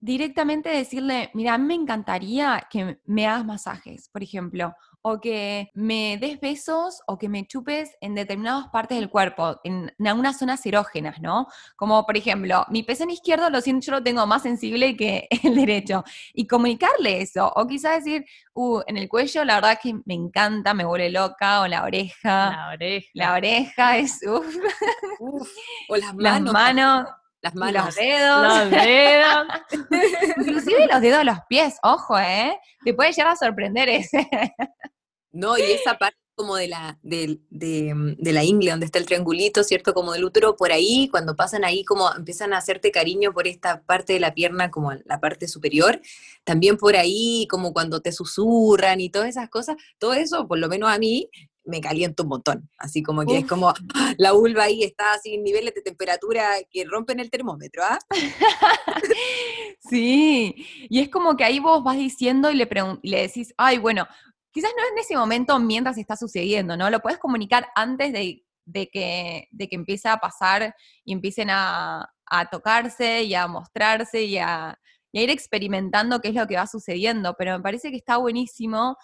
[0.00, 5.70] directamente decirle, mira, a mí me encantaría que me hagas masajes, por ejemplo, o que
[5.74, 10.64] me des besos o que me chupes en determinadas partes del cuerpo, en, algunas zonas
[10.66, 11.46] erógenas, ¿no?
[11.76, 15.54] Como por ejemplo, mi pezón izquierdo lo siento, yo lo tengo más sensible que el
[15.54, 16.04] derecho.
[16.34, 18.24] Y comunicarle eso, o quizás decir,
[18.54, 22.50] uh, en el cuello la verdad que me encanta, me vuelve loca, o la oreja.
[22.50, 23.08] La oreja.
[23.14, 24.56] La oreja es, uff.
[25.88, 26.52] o las manos.
[26.52, 27.08] Las manos.
[27.40, 27.86] Las manos.
[27.86, 28.42] Los dedos.
[28.42, 29.46] Los dedos.
[30.38, 32.58] Inclusive los dedos de los pies, ojo, ¿eh?
[32.84, 34.28] Te puede llegar a sorprender ese.
[35.30, 39.64] No, y esa parte como de la, de, de, la ingle, donde está el triangulito,
[39.64, 39.92] ¿cierto?
[39.92, 43.82] Como del útero, por ahí, cuando pasan ahí, como empiezan a hacerte cariño por esta
[43.82, 46.00] parte de la pierna, como la parte superior,
[46.44, 50.68] también por ahí, como cuando te susurran y todas esas cosas, todo eso, por lo
[50.68, 51.28] menos a mí,
[51.68, 52.70] me calienta un montón.
[52.78, 53.72] Así como que es como
[54.16, 57.98] la vulva ahí está así en niveles de temperatura que rompen el termómetro, ¿ah?
[59.80, 62.68] sí, y es como que ahí vos vas diciendo y le,
[63.02, 64.06] le decís, ay, bueno,
[64.50, 66.88] quizás no es en ese momento mientras está sucediendo, ¿no?
[66.90, 68.42] Lo puedes comunicar antes de,
[68.90, 72.10] que, de que empiece a pasar y empiecen a,
[72.50, 74.78] tocarse y a mostrarse y a,
[75.12, 78.16] y a ir experimentando qué es lo que va sucediendo, pero me parece que está
[78.18, 78.96] buenísimo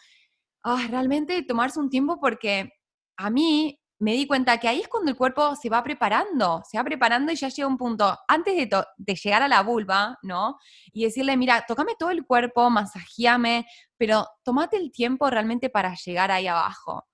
[0.64, 2.72] ah, realmente tomarse un tiempo porque
[3.16, 6.76] a mí me di cuenta que ahí es cuando el cuerpo se va preparando, se
[6.76, 10.58] va preparando y ya llega un punto, antes de, llegar a la vulva, ¿no?
[10.92, 16.30] Y decirle, mira, tocame todo el cuerpo, masajíame, pero tomate el tiempo realmente para llegar
[16.32, 17.06] ahí abajo,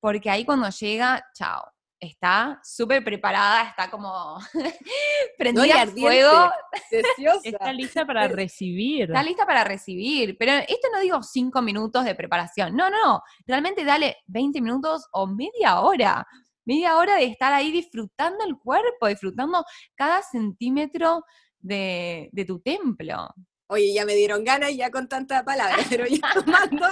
[0.00, 1.64] porque ahí cuando llega, chao,
[2.00, 4.38] está súper preparada, está como
[5.38, 6.50] prendida al fuego.
[7.44, 9.02] Está lista para recibir.
[9.02, 10.36] Está lista para recibir.
[10.38, 12.74] Pero esto no digo cinco minutos de preparación.
[12.74, 13.22] No, no.
[13.46, 16.26] Realmente dale 20 minutos o media hora.
[16.64, 21.24] Media hora de estar ahí disfrutando el cuerpo, disfrutando cada centímetro
[21.58, 23.28] de, de tu templo.
[23.72, 26.86] Oye, ya me dieron ganas ya con tanta palabra, pero ya tomando,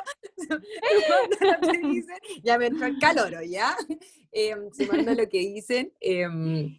[0.49, 3.77] lo que dicen, ya me entró el calor, ¿ya?
[4.31, 6.79] Eh, sumando lo que dicen, em,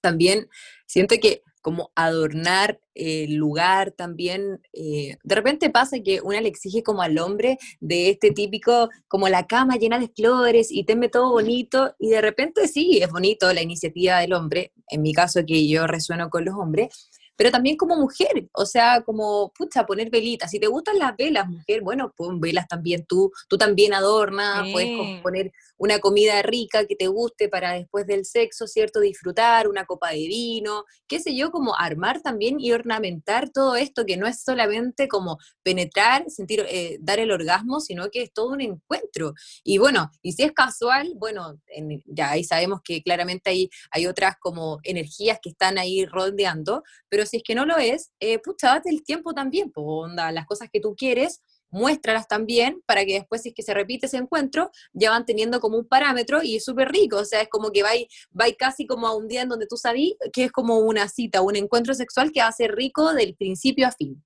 [0.00, 0.48] también
[0.84, 6.82] siento que como adornar el lugar también, eh, de repente pasa que una le exige
[6.82, 11.30] como al hombre de este típico, como la cama llena de flores y tenme todo
[11.30, 15.68] bonito, y de repente sí, es bonito la iniciativa del hombre, en mi caso que
[15.68, 20.50] yo resueno con los hombres, pero también como mujer, o sea, como, pucha, poner velitas.
[20.50, 25.20] Si te gustan las velas, mujer, bueno, pon velas también tú, tú también adorna, puedes
[25.22, 29.00] poner una comida rica que te guste para después del sexo, ¿cierto?
[29.00, 34.06] Disfrutar, una copa de vino, qué sé yo, como armar también y ornamentar todo esto,
[34.06, 38.48] que no es solamente como penetrar, sentir, eh, dar el orgasmo, sino que es todo
[38.52, 39.34] un encuentro.
[39.62, 41.60] Y bueno, y si es casual, bueno,
[42.06, 47.25] ya ahí sabemos que claramente hay, hay otras como energías que están ahí rodeando, pero
[47.26, 50.46] si es que no lo es, eh, pucha, date el tiempo también, pues, onda, las
[50.46, 54.16] cosas que tú quieres, muéstralas también para que después, si es que se repite ese
[54.16, 57.70] encuentro, ya van teniendo como un parámetro y es súper rico, o sea, es como
[57.70, 57.90] que va,
[58.38, 61.42] va casi como a un día en donde tú sabes que es como una cita,
[61.42, 64.22] un encuentro sexual que va a ser rico del principio a fin.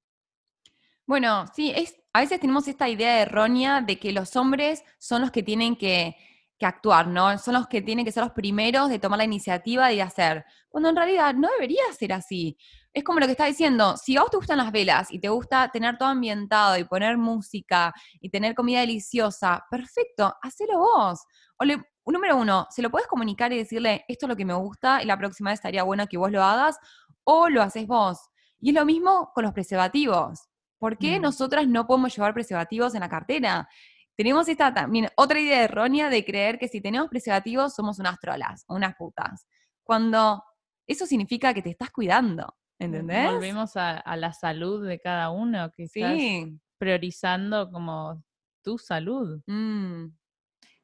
[1.06, 5.32] Bueno, sí, es, a veces tenemos esta idea errónea de que los hombres son los
[5.32, 6.16] que tienen que
[6.60, 7.36] que actuar, ¿no?
[7.38, 10.44] Son los que tienen que ser los primeros de tomar la iniciativa y de hacer.
[10.68, 12.58] Cuando en realidad no debería ser así.
[12.92, 15.28] Es como lo que está diciendo, si a vos te gustan las velas y te
[15.28, 21.20] gusta tener todo ambientado y poner música y tener comida deliciosa, perfecto, hacelo vos.
[21.56, 21.80] O le,
[22.12, 25.06] número uno, se lo puedes comunicar y decirle, esto es lo que me gusta y
[25.06, 26.78] la próxima vez estaría bueno que vos lo hagas,
[27.24, 28.18] o lo haces vos.
[28.60, 30.48] Y es lo mismo con los preservativos.
[30.78, 31.22] ¿Por qué mm.
[31.22, 33.68] nosotras no podemos llevar preservativos en la cartera?
[34.16, 38.64] Tenemos esta también otra idea errónea de creer que si tenemos preservativos somos unas trolas
[38.66, 39.46] o unas putas.
[39.82, 40.42] Cuando
[40.86, 43.30] eso significa que te estás cuidando, ¿entendés?
[43.30, 46.58] Volvemos a, la salud de cada uno, que sí.
[46.78, 48.24] priorizando como
[48.62, 49.40] tu salud.
[49.46, 50.06] Mm.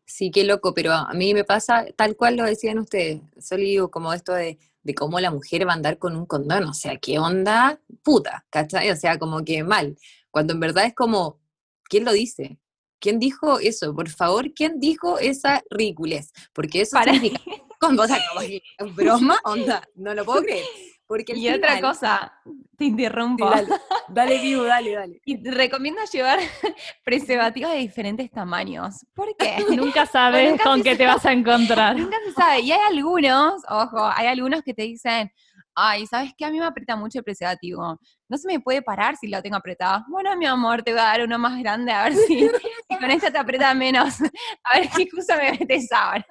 [0.04, 3.22] Sí, qué loco, pero a mí me pasa tal cual lo decían ustedes.
[3.40, 6.64] Solo digo como esto de, de cómo la mujer va a andar con un condón,
[6.64, 8.90] o sea, qué onda puta, ¿cachai?
[8.90, 9.98] O sea, como que mal.
[10.30, 11.40] Cuando en verdad es como,
[11.88, 12.60] ¿quién lo dice?
[13.00, 13.94] ¿Quién dijo eso?
[13.94, 16.32] Por favor, ¿quién dijo esa ridiculez?
[16.52, 17.42] Porque eso Para significa,
[17.80, 18.20] como, o sea,
[18.78, 20.64] como broma, onda, no lo puedo creer.
[21.06, 22.32] Porque y otra cosa,
[22.76, 23.48] te interrumpo.
[23.48, 23.68] dale,
[24.08, 25.20] dale vivo, dale, dale.
[25.24, 26.40] Y te recomiendo llevar
[27.04, 29.06] preservativos de diferentes tamaños.
[29.14, 29.56] ¿Por qué?
[29.76, 31.96] Nunca sabes con qué te vas a encontrar.
[31.96, 32.60] Nunca se sabe.
[32.60, 35.30] Y hay algunos, ojo, hay algunos que te dicen,
[35.76, 36.44] ay, ¿sabes qué?
[36.44, 38.00] A mí me aprieta mucho el preservativo.
[38.28, 40.04] No se me puede parar si lo tengo apretado.
[40.08, 42.50] Bueno, mi amor, te voy a dar uno más grande a ver si,
[42.88, 44.20] con esto te aprieta menos.
[44.64, 46.26] A ver qué excusa me metes ahora.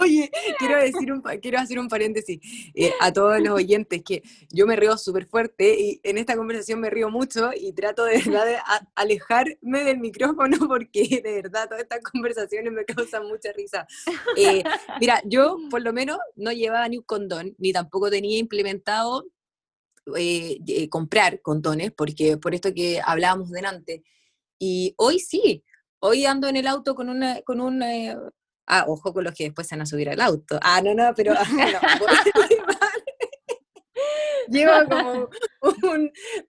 [0.00, 2.38] Oye, quiero, decir un, quiero hacer un paréntesis
[2.74, 6.80] eh, a todos los oyentes, que yo me río súper fuerte y en esta conversación
[6.80, 8.58] me río mucho y trato de verdad de
[8.94, 13.86] alejarme del micrófono porque de verdad todas estas conversaciones me causan mucha risa.
[14.36, 14.62] Eh,
[15.00, 19.26] mira, yo por lo menos no llevaba ni un condón, ni tampoco tenía implementado
[20.16, 24.04] eh, comprar condones, porque por esto que hablábamos delante.
[24.58, 25.64] Y hoy sí,
[25.98, 28.16] hoy ando en el auto con una, con una
[28.66, 30.58] Ah, ojo con los que después se van a subir al auto.
[30.62, 31.34] Ah, no, no, pero...
[34.48, 35.28] Llevo como,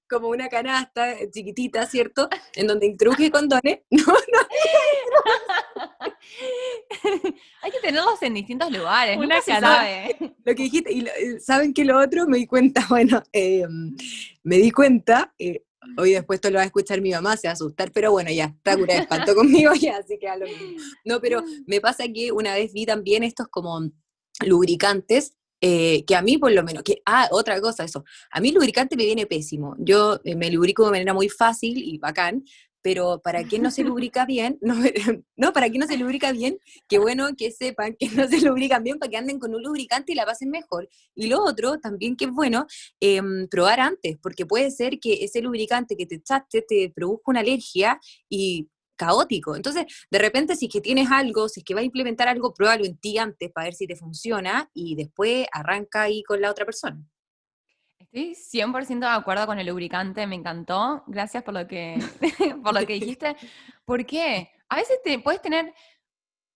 [0.10, 2.30] como una canasta chiquitita, ¿cierto?
[2.56, 3.80] En donde introduje condones.
[3.90, 4.40] No, no.
[7.62, 9.18] Hay que tenerlos en distintos lugares.
[9.18, 10.10] Una canasta.
[10.20, 11.08] Lo que dijiste, y
[11.40, 13.96] saben que lo otro me di cuenta, bueno, em,
[14.44, 15.64] me di cuenta, eh,
[15.98, 18.32] Hoy después esto lo va a escuchar mi mamá, se va a asustar, pero bueno,
[18.32, 20.80] ya, está cura de espanto conmigo ya, así que a lo mismo.
[21.06, 23.90] No, pero me pasa que una vez vi también estos como
[24.46, 28.50] lubricantes, eh, que a mí por lo menos, que, ah, otra cosa, eso, a mí
[28.50, 29.76] el lubricante me viene pésimo.
[29.80, 32.44] Yo eh, me lubrico de manera muy fácil y bacán,
[32.88, 34.76] pero para quien no se lubrica bien, no,
[35.36, 36.58] no, para quien no se lubrica bien,
[36.88, 40.14] qué bueno que sepan que no se lubrican bien para que anden con un lubricante
[40.14, 40.88] y la pasen mejor.
[41.14, 42.66] Y lo otro, también que es bueno,
[43.02, 47.42] em, probar antes, porque puede ser que ese lubricante que te echaste te produzca una
[47.42, 49.58] alergia y caótico.
[49.58, 52.54] Entonces, de repente, si es que tienes algo, si es que vas a implementar algo,
[52.54, 56.50] pruébalo en ti antes para ver si te funciona y después arranca ahí con la
[56.50, 57.06] otra persona.
[58.12, 61.04] Estoy 100% de acuerdo con el lubricante, me encantó.
[61.08, 61.98] Gracias por lo que,
[62.64, 63.36] por lo que dijiste.
[63.86, 64.50] ¿Por qué?
[64.70, 65.74] A veces te puedes tener,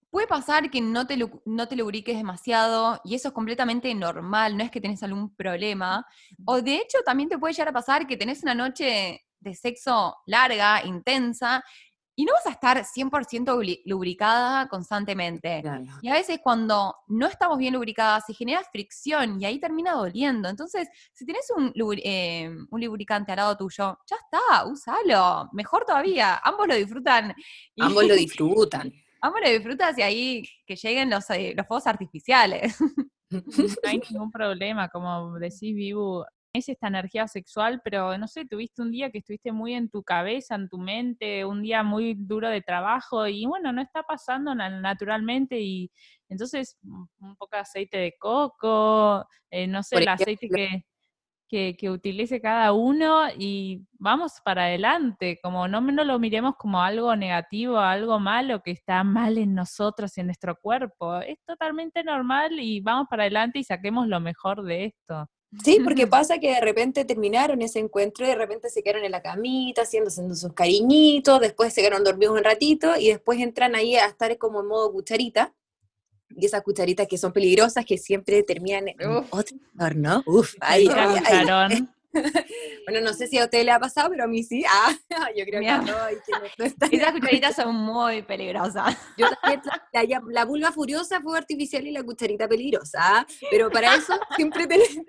[0.10, 4.64] puede pasar que no te, no te lubriques demasiado y eso es completamente normal, no
[4.64, 6.06] es que tenés algún problema.
[6.46, 10.18] O de hecho también te puede llegar a pasar que tenés una noche de sexo
[10.26, 11.64] larga, intensa,
[12.16, 15.64] y no vas a estar 100% lubricada constantemente.
[16.02, 20.50] Y a veces cuando no estamos bien lubricadas se genera fricción y ahí termina doliendo.
[20.50, 25.50] Entonces, si tienes un, eh, un lubricante al lado tuyo, ya está, úsalo.
[25.54, 27.34] Mejor todavía, ambos lo disfrutan.
[27.80, 28.92] Ambos lo disfrutan.
[29.22, 32.76] ambos lo disfrutan y ahí que lleguen los, eh, los fuegos artificiales.
[33.32, 38.82] No hay ningún problema, como decís, Vivu, es esta energía sexual, pero no sé, tuviste
[38.82, 42.50] un día que estuviste muy en tu cabeza, en tu mente, un día muy duro
[42.50, 45.92] de trabajo y bueno, no está pasando naturalmente y
[46.30, 52.42] entonces un poco de aceite de coco, eh, no sé, el aceite que, que, utilice
[52.42, 58.20] cada uno y vamos para adelante, como no, no lo miremos como algo negativo, algo
[58.20, 63.24] malo que está mal en nosotros, en nuestro cuerpo, es totalmente normal y vamos para
[63.24, 65.28] adelante y saquemos lo mejor de esto.
[65.64, 69.12] Sí, porque pasa que de repente terminaron ese encuentro y de repente se quedaron en
[69.12, 73.96] la camita haciéndose sus cariñitos, después se quedaron dormidos un ratito y después entran ahí
[73.96, 75.54] a estar como en modo cucharita.
[76.34, 78.96] Y esas cucharitas que son peligrosas que siempre terminan en
[79.32, 80.24] otro horno.
[80.26, 81.86] Uf, ahí, ahí,
[82.88, 84.64] bueno, no sé si a usted le ha pasado, pero a mí sí.
[85.14, 86.66] Ah, yo creo que no.
[86.92, 88.98] Esas cucharitas son muy peligrosas.
[89.18, 89.28] Yo
[89.94, 93.26] la, la, vulva furiosa fue artificial y la cucharita peligrosa.
[93.50, 95.06] Pero para eso siempre tenemos.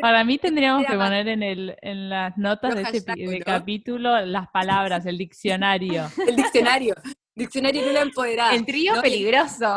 [0.00, 5.04] Para mí tendríamos que poner en, el, en las notas de este capítulo las palabras,
[5.06, 6.10] el diccionario.
[6.26, 6.94] El diccionario.
[7.34, 8.54] Diccionario una empoderada.
[8.54, 9.76] El trío peligroso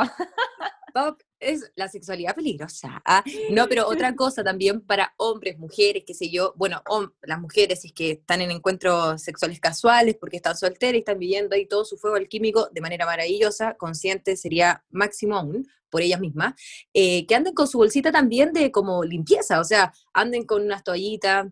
[1.44, 3.02] es la sexualidad peligrosa.
[3.06, 3.24] ¿ah?
[3.52, 6.82] No, pero otra cosa también para hombres, mujeres, qué sé yo, bueno,
[7.22, 11.56] las mujeres es que están en encuentros sexuales casuales porque están solteras y están viviendo
[11.56, 16.56] ahí todo su fuego alquímico de manera maravillosa, consciente sería máximo aún por ellas mismas,
[16.94, 20.84] eh, que anden con su bolsita también de como limpieza, o sea, anden con unas
[20.84, 21.48] toallitas,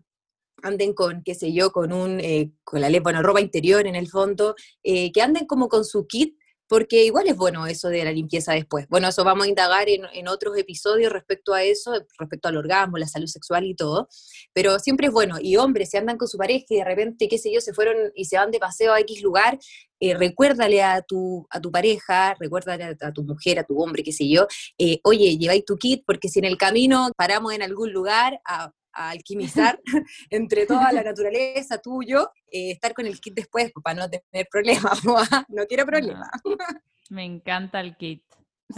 [0.62, 4.08] anden con, qué sé yo, con un, eh, con la bueno, ropa interior en el
[4.08, 6.36] fondo, eh, que anden como con su kit
[6.72, 8.88] porque igual es bueno eso de la limpieza después.
[8.88, 13.06] Bueno, eso vamos a indagar en, otros episodios respecto a eso, respecto al orgasmo, la
[13.06, 14.08] salud sexual y todo,
[14.54, 15.36] pero siempre es bueno.
[15.38, 18.10] Y hombres, si andan con su pareja y de repente, qué sé yo, se fueron
[18.14, 19.58] y se van de paseo a X lugar,
[20.00, 24.12] eh, recuérdale a tu, a tu pareja, recuérdale a, tu mujer, a tu hombre, qué
[24.12, 24.46] sé yo,
[24.78, 28.72] eh, oye, lleváis tu kit, porque si en el camino paramos en algún lugar a
[28.92, 29.80] a alquimizar
[30.30, 34.48] entre toda la naturaleza tuyo, eh, estar con el kit después pues, para no tener
[34.50, 35.00] problemas.
[35.48, 36.28] no quiero problemas.
[37.10, 38.24] Me encanta el kit.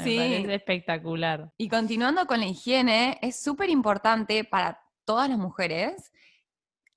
[0.03, 0.19] sí.
[0.19, 1.53] Es espectacular.
[1.57, 6.13] Y continuando con la higiene, es súper importante para todas las mujeres,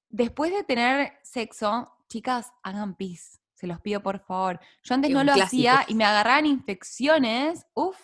[0.09, 3.39] después de tener sexo, chicas, hagan pis.
[3.53, 4.59] Se los pido por favor.
[4.83, 7.65] Yo antes no lo hacía y me agarraban infecciones.
[7.73, 7.97] Uf,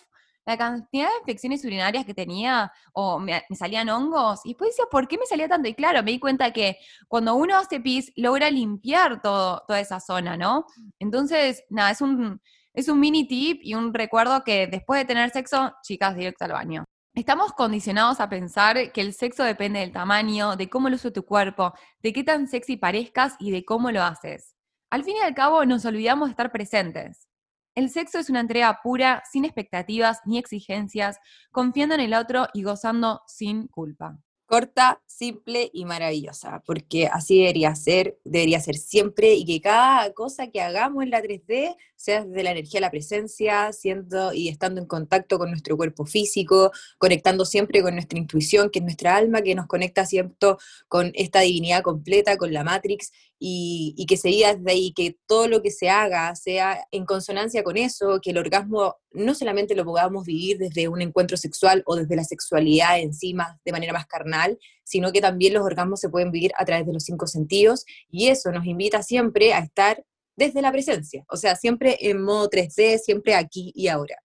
[0.46, 4.40] la cantidad de infecciones urinarias que tenía o me, salían hongos.
[4.44, 5.68] Y después decía, ¿por qué me salía tanto?
[5.68, 6.78] Y claro, me di cuenta que
[7.08, 10.66] cuando uno hace pis, logra limpiar todo, toda esa zona, ¿no?
[10.98, 12.40] Entonces, nada, es un,
[12.74, 16.52] Es un mini tip y un recuerdo que después de tener sexo, chicas, directo al
[16.52, 16.84] baño.
[17.14, 21.24] Estamos condicionados a pensar que el sexo depende del tamaño, de cómo lo usa tu
[21.24, 21.72] cuerpo,
[22.02, 24.56] de qué tan sexy parezcas y de cómo lo haces.
[24.90, 27.28] Al fin y al cabo, nos olvidamos de estar presentes.
[27.74, 31.18] El sexo es una entrega pura, sin expectativas ni exigencias,
[31.50, 34.16] confiando en el otro y gozando sin culpa.
[34.46, 40.48] Corta, simple y maravillosa, porque así debería ser, debería ser siempre y que cada cosa
[40.48, 44.80] que hagamos en la 3D sea desde la energía de la presencia, siendo y estando
[44.80, 49.40] en contacto con nuestro cuerpo físico, conectando siempre con nuestra intuición, que es nuestra alma,
[49.42, 50.54] que nos conecta siempre
[50.86, 55.62] con esta divinidad completa, con la Matrix, y, que se desde ahí que todo lo
[55.62, 60.24] que se haga sea en consonancia con eso, que el orgasmo no solamente lo podamos
[60.24, 65.12] vivir desde un encuentro sexual o desde la sexualidad encima de manera más carnal, sino
[65.12, 68.50] que también los orgasmos se pueden vivir a través de los cinco sentidos y eso
[68.52, 70.04] nos invita siempre a estar
[70.36, 74.16] desde la presencia, o sea, siempre en modo 3D, siempre aquí y ahora.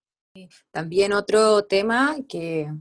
[0.72, 2.72] También otro tema que,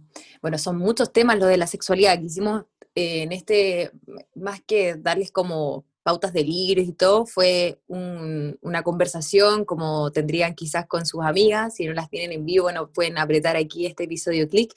[0.41, 2.65] bueno, son muchos temas lo de la sexualidad que hicimos
[2.95, 3.91] eh, en este,
[4.35, 10.87] más que darles como pautas de libros y todo, fue una conversación como tendrían quizás
[10.87, 14.49] con sus amigas, si no las tienen en vivo, bueno, pueden apretar aquí este episodio
[14.49, 14.73] clic.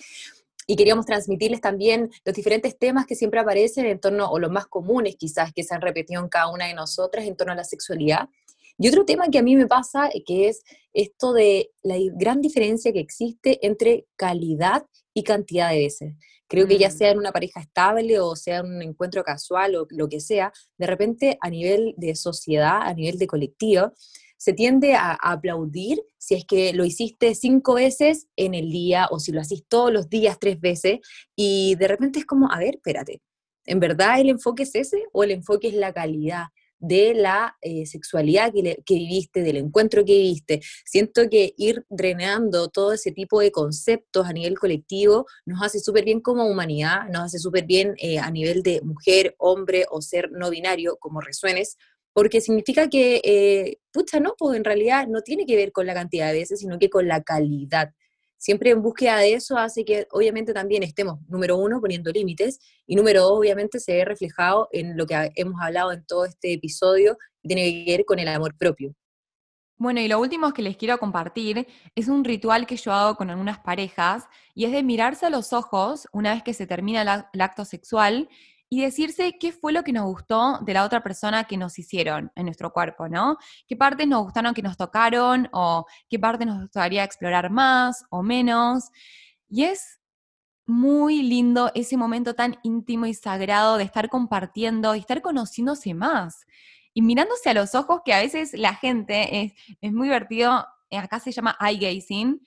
[0.68, 4.68] Y queríamos transmitirles también los diferentes temas que siempre aparecen en torno, o los más
[4.68, 7.64] comunes quizás, que se han repetido en cada una de nosotras en torno a la
[7.64, 8.28] sexualidad.
[8.78, 12.92] Y otro tema que a mí me pasa, que es esto de la gran diferencia
[12.92, 16.14] que existe entre calidad y cantidad de veces.
[16.52, 16.92] Creo que ya mm.
[16.92, 20.52] sea en una pareja estable o sea en un encuentro casual o lo que sea,
[20.78, 23.94] de repente a nivel de sociedad, a nivel de colectivo,
[24.36, 29.20] se tiende a, aplaudir si es que lo hiciste cinco veces en el día o
[29.20, 31.00] si lo hacís todos los días tres veces
[31.38, 33.22] y de repente es como, a ver, espérate,
[33.66, 36.48] ¿en verdad el enfoque es ese o el enfoque es la calidad?
[36.82, 40.62] De la eh, sexualidad que, viviste, del encuentro que viviste.
[40.84, 46.04] Siento que ir drenando todo ese tipo de conceptos a nivel colectivo nos hace súper
[46.04, 50.32] bien como humanidad, nos hace súper bien eh, a nivel de mujer, hombre o ser
[50.32, 51.78] no binario, como resuenes,
[52.14, 55.94] porque significa que, eh, pucha, no, pues en realidad no tiene que ver con la
[55.94, 57.94] cantidad de veces, sino que con la calidad
[58.42, 62.96] siempre en búsqueda de eso hace que obviamente también estemos, número uno, poniendo límites y
[62.96, 67.18] número dos, obviamente se ve reflejado en lo que hemos hablado en todo este episodio,
[67.44, 68.96] que tiene que ver con el amor propio.
[69.78, 73.30] Bueno, y lo último que les quiero compartir es un ritual que yo hago con
[73.30, 74.26] algunas parejas
[74.56, 78.28] y es de mirarse a los ojos una vez que se termina el acto sexual
[78.74, 82.32] y decirse qué fue lo que nos gustó de la otra persona que nos hicieron
[82.36, 83.36] en nuestro cuerpo, ¿no?
[83.68, 88.24] ¿Qué partes nos gustaron que nos tocaron o qué partes nos gustaría explorar más o
[88.24, 88.86] menos?
[89.50, 90.00] Y es
[90.66, 96.46] muy lindo ese momento tan íntimo y sagrado de estar compartiendo y estar conociéndose más.
[96.94, 101.20] Y mirándose a los ojos, que a veces la gente es, es muy divertido, acá
[101.20, 102.42] se llama eye gazing,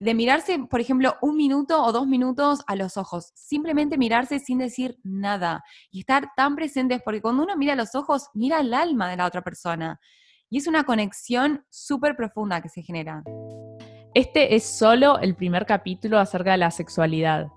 [0.00, 4.58] de mirarse, por ejemplo, un minuto o dos minutos a los ojos, simplemente mirarse sin
[4.58, 9.10] decir nada y estar tan presentes, porque cuando uno mira los ojos, mira el alma
[9.10, 10.00] de la otra persona
[10.50, 13.22] y es una conexión súper profunda que se genera.
[14.14, 17.48] Este es solo el primer capítulo acerca de la sexualidad.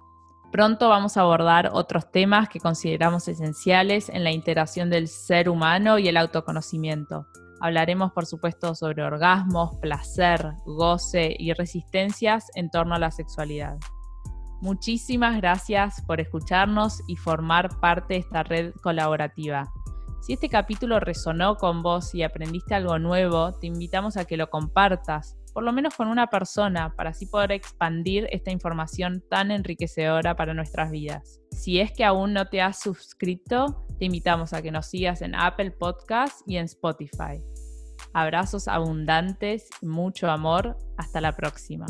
[0.51, 5.97] Pronto vamos a abordar otros temas que consideramos esenciales en la integración del ser humano
[5.97, 7.25] y el autoconocimiento.
[7.61, 13.77] Hablaremos, por supuesto, sobre orgasmos, placer, goce y resistencias en torno a la sexualidad.
[14.61, 19.71] Muchísimas gracias por escucharnos y formar parte de esta red colaborativa.
[20.21, 24.51] Si este capítulo resonó con vos y aprendiste algo nuevo, te invitamos a que lo
[24.51, 30.35] compartas, por lo menos con una persona, para así poder expandir esta información tan enriquecedora
[30.35, 31.41] para nuestras vidas.
[31.51, 35.33] Si es que aún no te has suscrito, te invitamos a que nos sigas en
[35.33, 37.43] Apple Podcasts y en Spotify.
[38.13, 40.77] Abrazos abundantes, mucho amor.
[40.97, 41.85] Hasta la próxima.